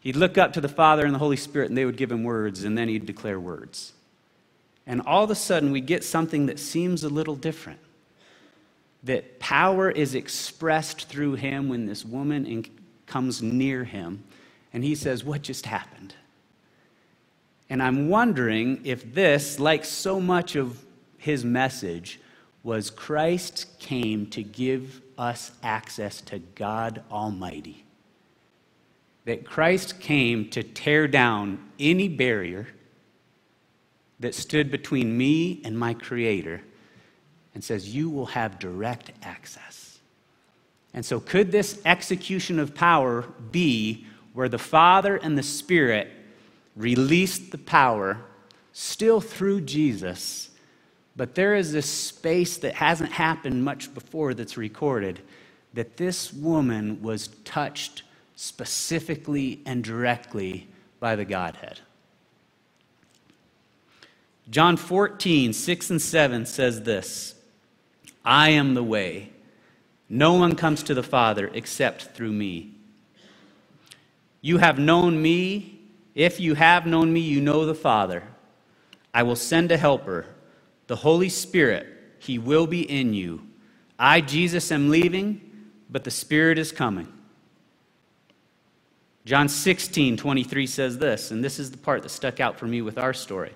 He'd 0.00 0.16
look 0.16 0.38
up 0.38 0.52
to 0.52 0.60
the 0.60 0.68
Father 0.68 1.04
and 1.04 1.14
the 1.14 1.18
Holy 1.18 1.36
Spirit 1.36 1.68
and 1.68 1.76
they 1.76 1.84
would 1.84 1.96
give 1.96 2.12
him 2.12 2.22
words 2.22 2.64
and 2.64 2.76
then 2.76 2.88
he'd 2.88 3.06
declare 3.06 3.40
words. 3.40 3.92
And 4.86 5.02
all 5.02 5.24
of 5.24 5.30
a 5.30 5.34
sudden 5.34 5.72
we 5.72 5.80
get 5.80 6.04
something 6.04 6.46
that 6.46 6.58
seems 6.58 7.02
a 7.04 7.08
little 7.08 7.36
different. 7.36 7.80
That 9.04 9.38
power 9.38 9.90
is 9.90 10.14
expressed 10.14 11.08
through 11.08 11.34
him 11.34 11.68
when 11.68 11.86
this 11.86 12.04
woman 12.04 12.64
comes 13.06 13.42
near 13.42 13.84
him 13.84 14.24
and 14.72 14.84
he 14.84 14.94
says, 14.94 15.24
What 15.24 15.42
just 15.42 15.66
happened? 15.66 16.14
And 17.70 17.82
I'm 17.82 18.08
wondering 18.08 18.80
if 18.84 19.14
this, 19.14 19.58
like 19.58 19.84
so 19.84 20.20
much 20.20 20.56
of 20.56 20.84
his 21.18 21.44
message, 21.44 22.20
was 22.62 22.90
Christ 22.90 23.78
came 23.78 24.26
to 24.30 24.42
give 24.42 25.02
us 25.16 25.52
access 25.62 26.20
to 26.22 26.38
God 26.38 27.02
Almighty. 27.10 27.84
That 29.26 29.44
Christ 29.44 30.00
came 30.00 30.48
to 30.50 30.62
tear 30.62 31.06
down 31.06 31.58
any 31.78 32.08
barrier 32.08 32.68
that 34.20 34.34
stood 34.34 34.70
between 34.70 35.16
me 35.16 35.60
and 35.64 35.78
my 35.78 35.94
Creator 35.94 36.62
and 37.54 37.62
says, 37.62 37.94
You 37.94 38.10
will 38.10 38.26
have 38.26 38.58
direct 38.58 39.12
access. 39.22 39.98
And 40.94 41.04
so, 41.04 41.20
could 41.20 41.52
this 41.52 41.80
execution 41.84 42.58
of 42.58 42.74
power 42.74 43.22
be 43.50 44.06
where 44.32 44.48
the 44.48 44.58
Father 44.58 45.16
and 45.16 45.36
the 45.36 45.42
Spirit 45.42 46.10
released 46.76 47.50
the 47.50 47.58
power 47.58 48.18
still 48.72 49.20
through 49.20 49.62
Jesus? 49.62 50.50
But 51.16 51.34
there 51.34 51.56
is 51.56 51.72
this 51.72 51.90
space 51.90 52.58
that 52.58 52.74
hasn't 52.74 53.12
happened 53.12 53.64
much 53.64 53.92
before 53.92 54.34
that's 54.34 54.56
recorded 54.56 55.20
that 55.74 55.96
this 55.96 56.32
woman 56.32 57.02
was 57.02 57.28
touched 57.44 58.02
specifically 58.36 59.60
and 59.66 59.82
directly 59.82 60.68
by 61.00 61.16
the 61.16 61.24
Godhead. 61.24 61.80
John 64.50 64.76
14, 64.76 65.52
6 65.52 65.90
and 65.90 66.00
7 66.00 66.46
says 66.46 66.82
this 66.82 67.34
I 68.28 68.50
am 68.50 68.74
the 68.74 68.82
way. 68.82 69.30
No 70.06 70.34
one 70.34 70.54
comes 70.54 70.82
to 70.82 70.92
the 70.92 71.02
Father 71.02 71.50
except 71.54 72.14
through 72.14 72.32
me. 72.32 72.74
You 74.42 74.58
have 74.58 74.78
known 74.78 75.22
me. 75.22 75.80
If 76.14 76.38
you 76.38 76.54
have 76.54 76.84
known 76.84 77.10
me, 77.10 77.20
you 77.20 77.40
know 77.40 77.64
the 77.64 77.74
Father. 77.74 78.22
I 79.14 79.22
will 79.22 79.34
send 79.34 79.72
a 79.72 79.78
helper 79.78 80.26
the 80.88 80.96
Holy 80.96 81.28
Spirit, 81.30 81.86
He 82.18 82.38
will 82.38 82.66
be 82.66 82.82
in 82.82 83.14
you. 83.14 83.46
I, 83.98 84.20
Jesus, 84.20 84.70
am 84.72 84.90
leaving, 84.90 85.70
but 85.88 86.04
the 86.04 86.10
Spirit 86.10 86.58
is 86.58 86.70
coming. 86.70 87.12
John 89.24 89.48
16, 89.48 90.18
23 90.18 90.66
says 90.66 90.98
this, 90.98 91.30
and 91.30 91.42
this 91.42 91.58
is 91.58 91.70
the 91.70 91.78
part 91.78 92.02
that 92.02 92.10
stuck 92.10 92.40
out 92.40 92.58
for 92.58 92.66
me 92.66 92.82
with 92.82 92.98
our 92.98 93.12
story. 93.12 93.52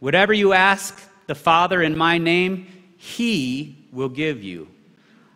Whatever 0.00 0.32
you 0.32 0.52
ask 0.52 1.00
the 1.26 1.34
Father 1.34 1.82
in 1.82 1.96
my 1.96 2.18
name, 2.18 2.66
He 2.96 3.81
will 3.92 4.08
give 4.08 4.42
you. 4.42 4.68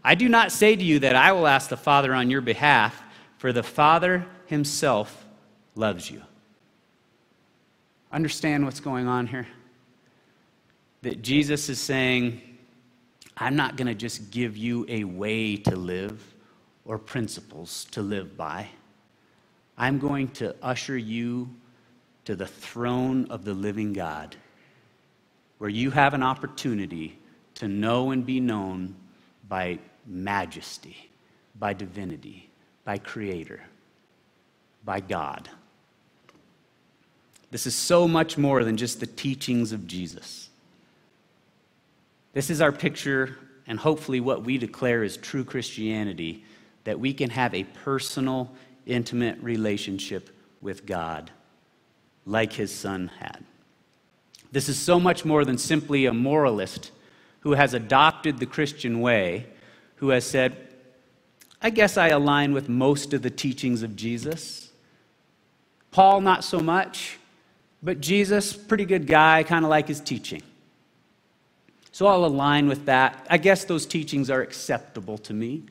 I 0.03 0.15
do 0.15 0.29
not 0.29 0.53
say 0.53 0.75
to 0.75 0.83
you 0.83 1.01
that 1.01 1.17
I 1.17 1.33
will 1.33 1.47
ask 1.47 1.69
the 1.69 1.77
Father 1.77 2.15
on 2.15 2.31
your 2.31 2.41
behalf, 2.41 3.03
for 3.39 3.53
the 3.53 3.63
Father 3.63 4.27
Himself 4.47 5.27
loves 5.75 6.11
you. 6.11 6.23
Understand 8.13 8.65
what's 8.65 8.81
going 8.81 9.07
on 9.07 9.27
here? 9.27 9.47
that 11.07 11.23
Jesus 11.23 11.69
is 11.69 11.79
saying, 11.79 12.41
I'm 13.37 13.55
not 13.55 13.77
going 13.77 13.87
to 13.87 13.95
just 13.95 14.33
give 14.33 14.57
you 14.57 14.85
a 14.89 15.05
way 15.05 15.57
to 15.57 15.77
live 15.77 16.21
or 16.85 16.99
principles 16.99 17.87
to 17.93 18.03
live 18.03 18.37
by. 18.37 18.67
I'm 19.79 20.01
going 20.01 20.29
to 20.31 20.57
usher 20.61 20.99
you 20.99 21.49
to 22.25 22.35
the 22.35 22.49
throne 22.49 23.27
of 23.31 23.45
the 23.45 23.55
living 23.55 23.93
God, 23.93 24.35
where 25.59 25.71
you 25.71 25.93
have 25.93 26.13
an 26.13 26.25
opportunity 26.25 27.17
to 27.57 27.69
know 27.69 28.11
and 28.11 28.25
be 28.25 28.41
known 28.41 28.95
by 29.49 29.79
majesty, 30.07 31.11
by 31.59 31.73
divinity, 31.73 32.49
by 32.85 32.99
Creator, 32.99 33.61
by 34.85 35.01
God. 35.01 35.49
This 37.51 37.67
is 37.67 37.75
so 37.75 38.07
much 38.07 38.39
more 38.39 38.65
than 38.65 38.77
just 38.77 39.01
the 39.01 39.07
teachings 39.07 39.73
of 39.73 39.87
Jesus. 39.87 40.51
This 42.33 42.51
is 42.51 42.61
our 42.61 42.73
picture, 42.73 43.39
and 43.67 43.79
hopefully, 43.79 44.21
what 44.21 44.45
we 44.45 44.59
declare 44.59 45.03
is 45.03 45.17
true 45.17 45.45
Christianity 45.45 46.45
that 46.85 47.01
we 47.01 47.15
can 47.15 47.31
have 47.31 47.55
a 47.55 47.65
personal, 47.65 48.53
intimate 48.85 49.39
relationship 49.41 50.31
with 50.61 50.87
God 50.87 51.31
like 52.27 52.53
his 52.53 52.73
son 52.73 53.11
had. 53.19 53.43
This 54.53 54.69
is 54.69 54.79
so 54.79 55.01
much 55.01 55.25
more 55.25 55.45
than 55.45 55.59
simply 55.59 56.07
a 56.07 56.13
moralist 56.13 56.91
who 57.47 57.53
has 57.53 57.75
adopted 57.75 58.39
the 58.39 58.45
Christian 58.45 59.01
way, 59.01 59.47
who 59.99 60.09
has 60.09 60.27
said, 60.27 60.57
I 61.63 61.71
guess 61.71 61.97
I 61.97 62.09
align 62.09 62.53
with 62.53 62.69
most 62.69 63.15
of 63.15 63.23
the 63.23 63.31
teachings 63.31 63.85
of 63.85 63.95
Jesus. 63.95 64.69
Paul, 65.93 66.23
not 66.23 66.43
so 66.43 66.59
much, 66.59 67.21
but 67.85 68.01
Jesus, 68.01 68.53
pretty 68.53 68.85
good 68.85 69.07
guy, 69.07 69.45
kind 69.45 69.65
of 69.65 69.71
like 69.71 69.87
his 69.87 70.01
teaching. 70.01 70.43
So 71.93 72.09
I'll 72.09 72.25
align 72.25 72.67
with 72.67 72.87
that. 72.87 73.25
I 73.31 73.39
guess 73.39 73.63
those 73.63 73.87
teachings 73.87 74.29
are 74.29 74.43
acceptable 74.43 75.17
to 75.19 75.33
me. 75.33 75.63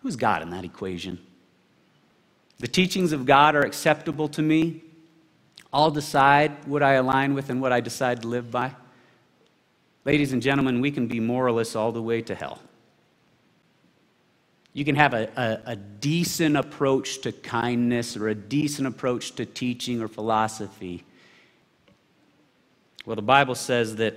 Who's 0.00 0.16
God 0.16 0.40
in 0.40 0.48
that 0.48 0.64
equation? 0.64 1.18
The 2.58 2.68
teachings 2.68 3.12
of 3.12 3.26
God 3.26 3.54
are 3.54 3.66
acceptable 3.66 4.30
to 4.30 4.40
me. 4.40 4.82
I'll 5.74 5.90
decide 5.90 6.64
what 6.64 6.82
I 6.82 6.94
align 6.94 7.34
with 7.34 7.50
and 7.50 7.60
what 7.60 7.70
I 7.70 7.80
decide 7.80 8.22
to 8.22 8.28
live 8.28 8.50
by. 8.50 8.72
Ladies 10.04 10.32
and 10.32 10.40
gentlemen, 10.40 10.80
we 10.80 10.90
can 10.90 11.06
be 11.06 11.20
moralists 11.20 11.76
all 11.76 11.92
the 11.92 12.02
way 12.02 12.22
to 12.22 12.34
hell. 12.34 12.60
You 14.72 14.84
can 14.84 14.94
have 14.94 15.12
a, 15.12 15.28
a, 15.36 15.72
a, 15.72 15.76
decent 15.76 16.56
approach 16.56 17.22
to 17.22 17.32
kindness 17.32 18.16
or 18.16 18.28
a 18.28 18.34
decent 18.34 18.86
approach 18.86 19.34
to 19.36 19.44
teaching 19.44 20.00
or 20.00 20.08
philosophy. 20.08 21.04
Well, 23.04 23.16
the 23.16 23.22
Bible 23.22 23.56
says 23.56 23.96
that 23.96 24.14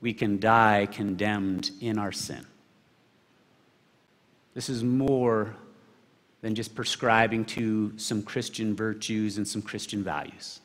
we 0.00 0.12
can 0.12 0.38
die 0.38 0.86
condemned 0.92 1.70
in 1.80 1.98
our 1.98 2.12
sin. 2.12 2.46
This 4.52 4.68
is 4.68 4.84
more 4.84 5.56
than 6.42 6.54
just 6.54 6.74
prescribing 6.74 7.46
to 7.46 7.92
some 7.96 8.22
Christian 8.22 8.76
virtues 8.76 9.38
and 9.38 9.48
some 9.48 9.62
Christian 9.62 10.04
values. 10.04 10.60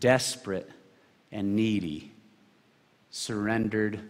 Desperate 0.00 0.70
and 1.30 1.54
needy, 1.54 2.10
surrendered, 3.10 4.00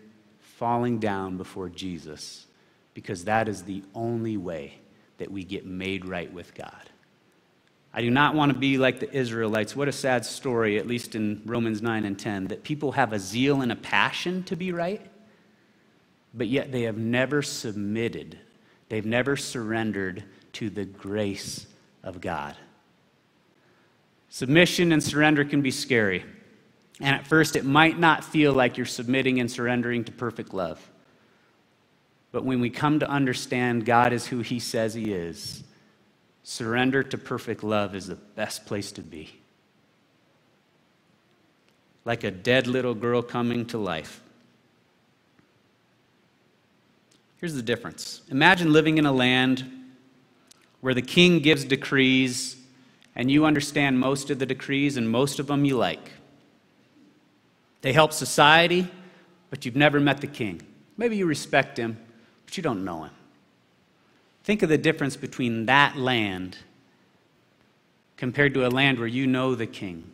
falling 0.41 0.99
down 0.99 1.37
before 1.37 1.69
Jesus, 1.69 2.47
because 2.95 3.25
that 3.25 3.49
is 3.49 3.63
the 3.63 3.83
only 3.95 4.37
way 4.37 4.79
that 5.19 5.31
we 5.31 5.45
get 5.45 5.67
made 5.67 6.05
right 6.05 6.33
with 6.33 6.55
God. 6.55 6.91
I 7.93 8.03
do 8.03 8.11
not 8.11 8.35
want 8.35 8.53
to 8.53 8.59
be 8.59 8.79
like 8.79 9.01
the 9.01 9.13
Israelites. 9.13 9.75
What 9.75 9.89
a 9.89 9.93
sad 9.93 10.25
story, 10.25 10.79
at 10.79 10.87
least 10.87 11.15
in 11.15 11.43
Romans 11.45 11.83
9 11.83 12.05
and 12.05 12.19
10, 12.19 12.49
that 12.49 12.63
people 12.63 12.93
have 12.93 13.13
a 13.13 13.19
zeal 13.19 13.63
and 13.63 13.73
a 13.73 13.77
passion 13.77 14.45
to 14.45 14.57
be 14.57 14.71
right, 14.71 15.05
but 16.33 16.47
yet 16.47 16.71
they 16.71 16.83
have 16.83 16.99
never 16.99 17.43
submitted, 17.43 18.39
they've 18.89 19.07
never 19.07 19.37
surrendered 19.37 20.25
to 20.53 20.71
the 20.71 20.85
grace 20.85 21.67
of 22.03 22.21
God. 22.21 22.55
Submission 24.29 24.93
and 24.93 25.03
surrender 25.03 25.45
can 25.45 25.61
be 25.61 25.73
scary. 25.73 26.25
And 27.01 27.15
at 27.15 27.27
first, 27.27 27.57
it 27.57 27.65
might 27.65 27.99
not 27.99 28.25
feel 28.25 28.53
like 28.53 28.77
you're 28.77 28.87
submitting 28.87 29.41
and 29.41 29.51
surrendering 29.51 30.05
to 30.05 30.13
perfect 30.13 30.53
love. 30.53 30.91
But 32.33 32.45
when 32.45 32.61
we 32.61 32.71
come 32.71 33.01
to 33.01 33.09
understand 33.09 33.87
God 33.87 34.13
is 34.13 34.27
who 34.27 34.41
He 34.41 34.61
says 34.61 34.95
He 34.95 35.13
is, 35.13 35.65
surrender 36.43 37.03
to 37.03 37.19
perfect 37.19 37.65
love 37.65 37.95
is 37.95 38.07
the 38.07 38.17
best 38.17 38.67
place 38.67 38.93
to 38.93 39.03
be. 39.03 39.31
Like 42.05 42.25
a 42.25 42.31
dead 42.31 42.67
little 42.67 42.95
girl 42.95 43.23
coming 43.23 43.67
to 43.67 43.79
life. 43.79 44.21
Here's 47.39 47.55
the 47.55 47.63
difference 47.63 48.21
imagine 48.29 48.73
living 48.73 48.99
in 48.99 49.07
a 49.07 49.13
land 49.13 49.65
where 50.83 50.95
the 50.95 51.03
king 51.03 51.41
gives 51.41 51.65
decrees 51.65 52.57
and 53.17 53.31
you 53.31 53.45
understand 53.45 53.99
most 53.99 54.31
of 54.31 54.39
the 54.39 54.47
decrees 54.47 54.97
and 54.97 55.11
most 55.11 55.39
of 55.39 55.47
them 55.47 55.65
you 55.65 55.77
like. 55.77 56.11
They 57.83 57.93
help 57.93 58.13
society, 58.13 58.89
but 59.49 59.65
you've 59.65 59.77
never 59.77 60.01
met 60.01 60.21
the 60.21 60.27
king. 60.27 60.63
Maybe 60.97 61.17
you 61.17 61.27
respect 61.27 61.79
him, 61.79 61.99
but 62.45 62.57
you 62.57 62.63
don't 62.63 62.85
know 62.85 63.05
him. 63.05 63.13
Think 64.45 64.63
of 64.63 64.69
the 64.69 64.79
difference 64.79 65.17
between 65.17 65.67
that 65.67 65.97
land 65.97 66.59
compared 68.17 68.53
to 68.55 68.67
a 68.67 68.69
land 68.69 68.99
where 68.99 69.09
you 69.09 69.27
know 69.27 69.55
the 69.55 69.67
king, 69.67 70.11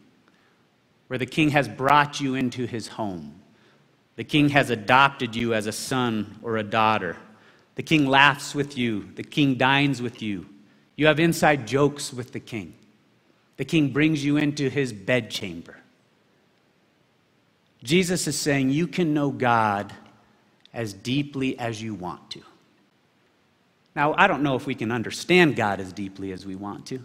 where 1.09 1.19
the 1.19 1.27
king 1.27 1.51
has 1.51 1.69
brought 1.69 2.21
you 2.21 2.35
into 2.35 2.67
his 2.67 2.89
home. 2.89 3.41
The 4.17 4.25
king 4.25 4.51
has 4.51 4.71
adopted 4.71 5.35
you 5.35 5.55
as 5.55 5.67
a 5.67 5.73
son 5.73 6.39
or 6.43 6.57
a 6.57 6.63
daughter. 6.63 7.17
The 7.75 7.83
king 7.83 8.07
laughs 8.07 8.55
with 8.55 8.79
you. 8.79 9.11
The 9.15 9.23
king 9.23 9.57
dines 9.57 10.01
with 10.01 10.23
you. 10.23 10.47
You 10.97 11.07
have 11.07 11.21
inside 11.21 11.67
jokes 11.67 12.13
with 12.13 12.33
the 12.33 12.41
king. 12.41 12.75
The 13.59 13.65
king 13.65 13.93
brings 13.93 14.25
you 14.25 14.37
into 14.37 14.71
his 14.71 14.93
bedchamber. 14.93 15.77
Jesus 17.87 18.27
is 18.27 18.37
saying 18.37 18.71
you 18.71 18.89
can 18.89 19.15
know 19.15 19.31
God 19.31 19.93
as 20.75 20.93
deeply 20.93 21.57
as 21.57 21.81
you 21.81 21.95
want 21.95 22.31
to. 22.33 22.43
Now, 23.95 24.13
I 24.19 24.27
don't 24.27 24.43
know 24.43 24.57
if 24.57 24.67
we 24.67 24.75
can 24.75 24.91
understand 24.91 25.55
God 25.55 25.79
as 25.79 25.93
deeply 25.93 26.33
as 26.33 26.45
we 26.45 26.57
want 26.57 26.85
to, 26.87 27.01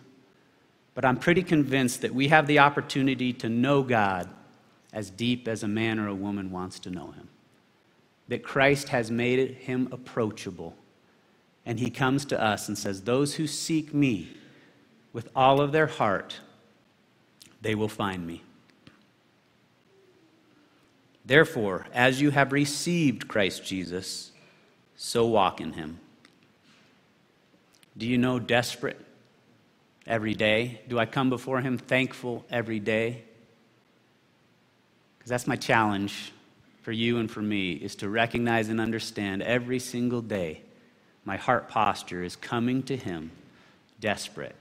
but 0.96 1.06
I'm 1.06 1.18
pretty 1.18 1.44
convinced 1.44 2.02
that 2.02 2.16
we 2.16 2.30
have 2.30 2.48
the 2.48 2.60
opportunity 2.60 3.32
to 3.34 3.48
know 3.48 3.84
God 3.84 4.28
as 4.92 5.12
deep 5.12 5.48
as 5.48 5.62
a 5.62 5.68
man 5.68 6.00
or 6.00 6.08
a 6.08 6.16
woman 6.16 6.50
wants 6.50 6.80
to 6.80 6.90
know 6.90 7.12
him. 7.12 7.30
That 8.28 8.44
Christ 8.44 8.90
has 8.90 9.12
made 9.12 9.58
him 9.58 9.88
approachable, 9.92 10.76
and 11.64 11.80
he 11.80 11.92
comes 11.92 12.26
to 12.26 12.42
us 12.42 12.68
and 12.68 12.78
says, 12.78 13.04
Those 13.04 13.36
who 13.36 13.46
seek 13.46 13.94
me 13.94 14.30
with 15.14 15.30
all 15.36 15.62
of 15.62 15.72
their 15.72 15.88
heart, 15.88 16.40
they 17.62 17.76
will 17.76 17.88
find 17.88 18.26
me. 18.26 18.42
Therefore, 21.32 21.86
as 21.94 22.20
you 22.20 22.32
have 22.32 22.52
received 22.52 23.30
Christ 23.30 23.64
Jesus, 23.64 24.34
so 24.98 25.26
walk 25.26 25.62
in 25.62 25.72
him. 25.72 25.98
Do 27.98 28.06
you 28.06 28.18
know 28.18 28.38
desperate 28.38 29.00
every 30.06 30.34
day? 30.34 30.82
Do 30.90 31.00
I 31.00 31.06
come 31.06 31.30
before 31.30 31.62
him 31.62 31.78
thankful 31.78 32.44
every 32.50 32.82
day? 32.82 33.24
Because 35.18 35.30
that's 35.30 35.48
my 35.48 35.56
challenge 35.56 36.34
for 36.82 36.92
you 36.92 37.20
and 37.20 37.32
for 37.32 37.42
me 37.42 37.76
is 37.76 37.96
to 37.96 38.10
recognize 38.10 38.68
and 38.68 38.82
understand 38.82 39.42
every 39.42 39.80
single 39.80 40.22
day 40.22 40.64
my 41.24 41.38
heart 41.38 41.70
posture 41.70 42.26
is 42.26 42.36
coming 42.36 42.84
to 42.84 42.98
him 42.98 43.32
desperate, 44.02 44.58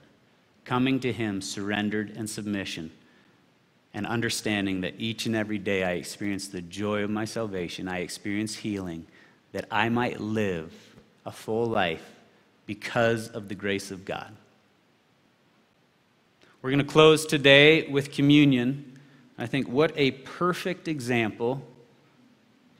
coming 0.63 1.01
to 1.01 1.11
him 1.11 1.41
surrendered 1.41 2.11
and 2.15 2.29
submission 2.29 2.91
and 3.93 4.05
understanding 4.05 4.81
that 4.81 4.95
each 4.97 5.25
and 5.25 5.35
every 5.35 5.57
day 5.57 5.83
I 5.83 5.91
experience 5.91 6.47
the 6.47 6.61
joy 6.61 7.03
of 7.03 7.09
my 7.09 7.25
salvation, 7.25 7.87
I 7.87 7.99
experience 7.99 8.55
healing, 8.55 9.05
that 9.51 9.65
I 9.69 9.89
might 9.89 10.19
live 10.19 10.73
a 11.25 11.31
full 11.31 11.65
life 11.65 12.03
because 12.65 13.27
of 13.29 13.49
the 13.49 13.55
grace 13.55 13.91
of 13.91 14.05
God. 14.05 14.31
We're 16.61 16.69
going 16.69 16.85
to 16.85 16.91
close 16.91 17.25
today 17.25 17.87
with 17.87 18.11
communion. 18.11 18.99
I 19.37 19.47
think 19.47 19.67
what 19.67 19.91
a 19.95 20.11
perfect 20.11 20.87
example. 20.87 21.61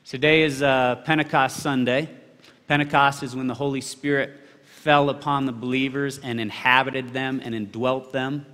Today 0.05 0.43
is 0.43 0.61
uh, 0.61 0.97
Pentecost 1.03 1.57
Sunday. 1.57 2.09
Pentecost 2.67 3.23
is 3.23 3.35
when 3.35 3.47
the 3.47 3.53
Holy 3.53 3.81
Spirit 3.81 4.39
fell 4.63 5.09
upon 5.09 5.45
the 5.45 5.51
believers 5.51 6.19
and 6.19 6.39
inhabited 6.39 7.09
them 7.09 7.41
and 7.43 7.53
indwelt 7.53 8.13
them. 8.13 8.45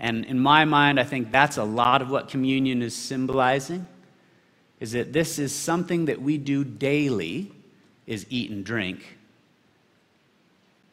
And 0.00 0.24
in 0.24 0.40
my 0.40 0.64
mind, 0.64 0.98
I 0.98 1.04
think 1.04 1.30
that's 1.30 1.58
a 1.58 1.64
lot 1.64 2.00
of 2.00 2.10
what 2.10 2.28
communion 2.28 2.80
is 2.80 2.96
symbolizing 2.96 3.86
is 4.80 4.92
that 4.92 5.12
this 5.12 5.38
is 5.38 5.54
something 5.54 6.06
that 6.06 6.20
we 6.22 6.38
do 6.38 6.64
daily 6.64 7.52
is 8.06 8.24
eat 8.30 8.50
and 8.50 8.64
drink. 8.64 9.18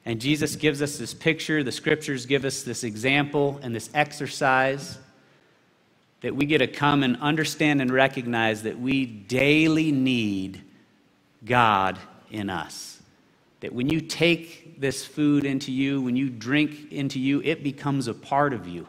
And 0.06 0.20
Jesus 0.20 0.58
gives 0.58 0.82
us 0.82 0.98
this 0.98 1.14
picture, 1.14 1.64
the 1.64 1.72
scriptures 1.72 2.26
give 2.26 2.44
us 2.44 2.64
this 2.64 2.84
example 2.84 3.60
and 3.64 3.74
this 3.74 3.90
exercise 3.94 5.00
that 6.22 6.36
we 6.36 6.46
get 6.46 6.58
to 6.58 6.68
come 6.68 7.04
and 7.04 7.18
understand 7.22 7.82
and 7.82 7.92
recognize 7.92 8.64
that 8.64 8.78
we 8.78 9.06
daily 9.06 9.92
need 9.94 10.62
God 11.46 11.98
in 12.30 12.50
us. 12.50 13.02
That 13.62 13.74
when 13.74 13.90
you 13.90 14.02
take 14.02 14.82
this 14.82 15.06
food 15.06 15.46
into 15.46 15.72
you, 15.72 16.02
when 16.02 16.18
you 16.18 16.30
drink 16.30 16.92
into 16.92 17.20
you, 17.20 17.42
it 17.44 17.64
becomes 17.64 18.08
a 18.08 18.14
part 18.14 18.54
of 18.54 18.68
you. 18.68 18.86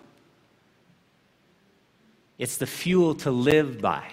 It's 2.39 2.57
the 2.57 2.66
fuel 2.66 3.16
to 3.16 3.30
live 3.30 3.80
by. 3.80 4.05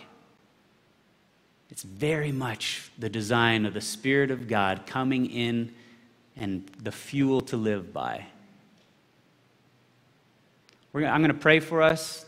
It's 1.70 1.84
very 1.84 2.32
much 2.32 2.90
the 2.98 3.10
design 3.10 3.66
of 3.66 3.74
the 3.74 3.82
Spirit 3.82 4.32
of 4.32 4.48
God 4.48 4.86
coming 4.88 5.28
in 5.28 5.74
and 6.36 6.68
the 6.82 6.92
fuel 6.92 7.42
to 7.42 7.58
live 7.58 7.94
by. 7.94 8.26
I'm 10.94 11.02
going 11.22 11.28
to 11.28 11.34
pray 11.34 11.60
for 11.60 11.82
us. 11.82 12.26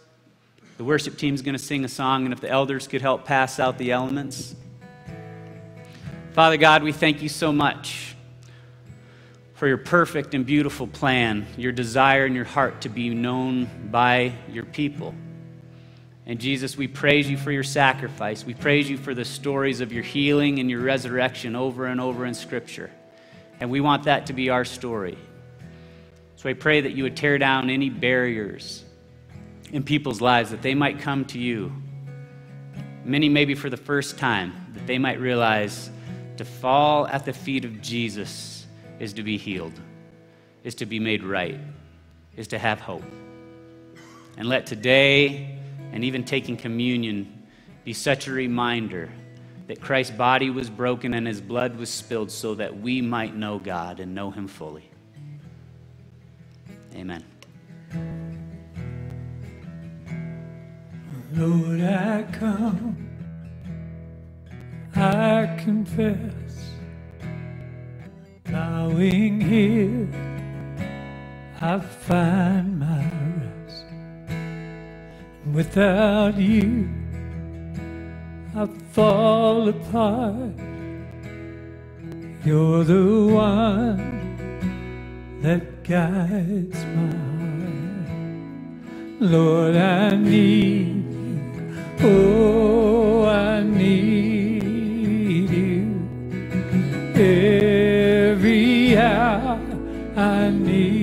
The 0.77 0.83
worship 0.83 1.17
team 1.17 1.33
is 1.33 1.41
going 1.41 1.55
to 1.55 1.63
sing 1.63 1.85
a 1.85 1.87
song, 1.87 2.25
and 2.25 2.33
if 2.33 2.41
the 2.41 2.49
elders 2.49 2.87
could 2.87 3.01
help 3.01 3.25
pass 3.25 3.59
out 3.59 3.77
the 3.77 3.91
elements. 3.91 4.55
Father 6.33 6.57
God, 6.57 6.83
we 6.83 6.91
thank 6.91 7.23
you 7.23 7.29
so 7.29 7.51
much 7.51 8.15
for 9.55 9.67
your 9.67 9.77
perfect 9.77 10.35
and 10.35 10.45
beautiful 10.45 10.85
plan, 10.85 11.47
your 11.57 11.71
desire 11.71 12.25
in 12.25 12.35
your 12.35 12.45
heart 12.45 12.81
to 12.81 12.89
be 12.89 13.09
known 13.09 13.67
by 13.89 14.33
your 14.51 14.65
people. 14.65 15.15
And 16.27 16.41
Jesus, 16.41 16.75
we 16.75 16.89
praise 16.89 17.29
you 17.29 17.37
for 17.37 17.53
your 17.53 17.63
sacrifice. 17.63 18.43
We 18.43 18.53
praise 18.53 18.89
you 18.89 18.97
for 18.97 19.13
the 19.13 19.23
stories 19.23 19.79
of 19.79 19.93
your 19.93 20.03
healing 20.03 20.59
and 20.59 20.69
your 20.69 20.81
resurrection 20.81 21.55
over 21.55 21.85
and 21.85 22.01
over 22.01 22.25
in 22.25 22.33
Scripture. 22.33 22.91
And 23.61 23.71
we 23.71 23.79
want 23.79 24.03
that 24.03 24.25
to 24.25 24.33
be 24.33 24.49
our 24.49 24.65
story. 24.65 25.17
So 26.35 26.49
I 26.49 26.53
pray 26.53 26.81
that 26.81 26.91
you 26.91 27.03
would 27.03 27.15
tear 27.15 27.37
down 27.37 27.69
any 27.69 27.89
barriers 27.89 28.83
in 29.71 29.83
people's 29.83 30.19
lives, 30.19 30.51
that 30.51 30.61
they 30.61 30.75
might 30.75 30.99
come 30.99 31.23
to 31.25 31.39
you. 31.39 31.71
Many, 33.05 33.29
maybe 33.29 33.55
for 33.55 33.69
the 33.69 33.77
first 33.77 34.17
time, 34.17 34.53
that 34.73 34.85
they 34.85 34.99
might 34.99 35.21
realize 35.21 35.89
to 36.35 36.43
fall 36.43 37.07
at 37.07 37.23
the 37.23 37.31
feet 37.31 37.63
of 37.63 37.81
Jesus 37.81 38.67
is 38.99 39.13
to 39.13 39.23
be 39.23 39.37
healed, 39.37 39.79
is 40.65 40.75
to 40.75 40.85
be 40.85 40.99
made 40.99 41.23
right, 41.23 41.59
is 42.35 42.49
to 42.49 42.59
have 42.59 42.81
hope. 42.81 43.03
And 44.35 44.49
let 44.49 44.65
today, 44.65 45.56
and 45.91 46.03
even 46.03 46.23
taking 46.23 46.57
communion 46.57 47.47
be 47.83 47.93
such 47.93 48.27
a 48.27 48.31
reminder 48.31 49.09
that 49.67 49.81
Christ's 49.81 50.15
body 50.15 50.49
was 50.49 50.69
broken 50.69 51.13
and 51.13 51.27
his 51.27 51.41
blood 51.41 51.77
was 51.77 51.89
spilled 51.89 52.31
so 52.31 52.55
that 52.55 52.79
we 52.79 53.01
might 53.01 53.35
know 53.35 53.59
God 53.59 53.99
and 53.99 54.15
know 54.15 54.31
him 54.31 54.47
fully. 54.47 54.89
Amen. 56.95 57.23
Lord, 61.33 61.81
I 61.81 62.23
come, 62.31 63.09
I 64.95 65.59
confess 65.63 66.47
bowing 68.45 69.41
here, 69.41 70.07
I 71.61 71.79
find. 71.79 72.76
Without 75.57 76.37
you, 76.37 76.87
I 78.55 78.67
fall 78.91 79.67
apart. 79.67 80.53
You're 82.45 82.83
the 82.83 83.25
one 83.33 83.97
that 85.41 85.83
guides 85.83 86.85
my 86.95 87.09
heart. 87.31 88.11
Lord, 89.19 89.75
I 89.75 90.15
need 90.15 91.03
you. 91.11 91.41
Oh, 92.01 93.25
I 93.25 93.63
need 93.63 95.49
you. 95.49 95.87
Every 97.15 98.95
hour 98.95 99.59
I 100.15 100.51
need 100.51 100.96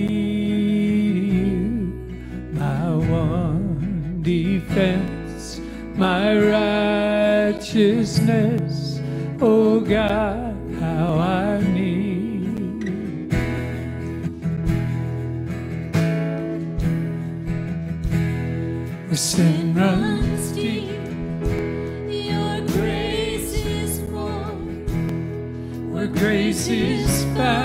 my 6.41 7.51
righteousness. 7.51 9.01
Oh 9.41 9.81
God, 9.81 10.57
how 10.81 11.19
I 11.19 11.61
need 11.61 13.31
The 19.09 19.17
sin 19.17 19.75
runs 19.75 20.53
deep, 20.53 20.91
Your 22.09 22.61
grace 22.67 23.53
is 23.65 24.01
more. 24.11 24.57
where 25.93 26.07
grace 26.09 26.67
is 26.69 27.25
found, 27.37 27.64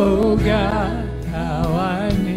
Oh 0.00 0.36
God, 0.36 1.08
how 1.26 1.72
I 1.74 2.27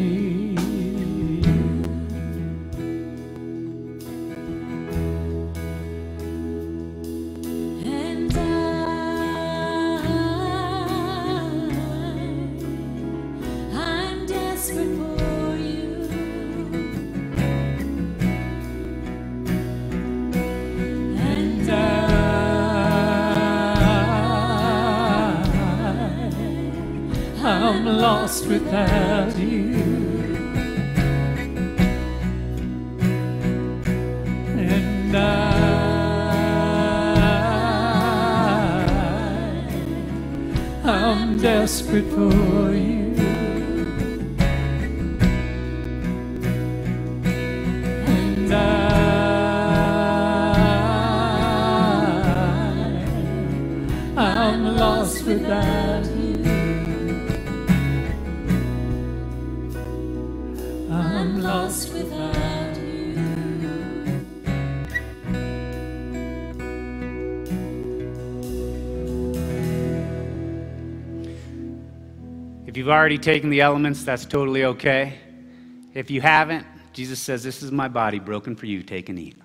already 73.01 73.17
taken 73.17 73.49
the 73.49 73.61
elements, 73.61 74.03
that's 74.03 74.25
totally 74.25 74.63
okay. 74.63 75.17
If 75.95 76.11
you 76.11 76.21
haven't, 76.21 76.67
Jesus 76.93 77.19
says, 77.19 77.41
This 77.41 77.63
is 77.63 77.71
my 77.71 77.87
body 77.87 78.19
broken 78.19 78.55
for 78.55 78.67
you. 78.67 78.83
Take 78.83 79.09
and 79.09 79.17
eat. 79.17 79.35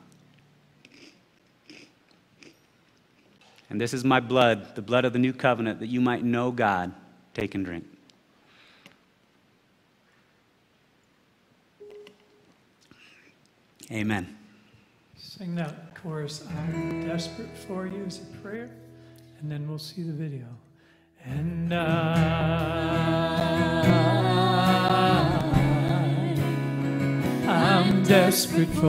And 3.71 3.81
this 3.81 3.95
is 3.95 4.05
my 4.05 4.21
blood, 4.21 4.75
the 4.75 4.83
blood 4.83 5.07
of 5.07 5.15
the 5.15 5.19
new 5.19 5.33
covenant, 5.33 5.81
that 5.81 5.87
you 5.87 6.03
might 6.03 6.23
know 6.23 6.51
God. 6.51 6.93
Take 7.33 7.55
and 7.55 7.65
drink. 7.65 7.87
Amen. 13.91 14.37
Sing 15.17 15.55
that 15.55 15.95
chorus, 15.95 16.47
I'm 16.47 17.07
desperate 17.07 17.57
for 17.67 17.87
you 17.87 18.05
as 18.05 18.21
a 18.21 18.37
prayer, 18.43 18.69
and 19.41 19.51
then 19.51 19.67
we'll 19.67 19.79
see 19.79 20.03
the 20.03 20.13
video. 20.13 20.45
And 21.29 21.75
I, 21.75 21.87
I'm 27.47 28.05
desperate 28.05 28.69
for 28.69 28.89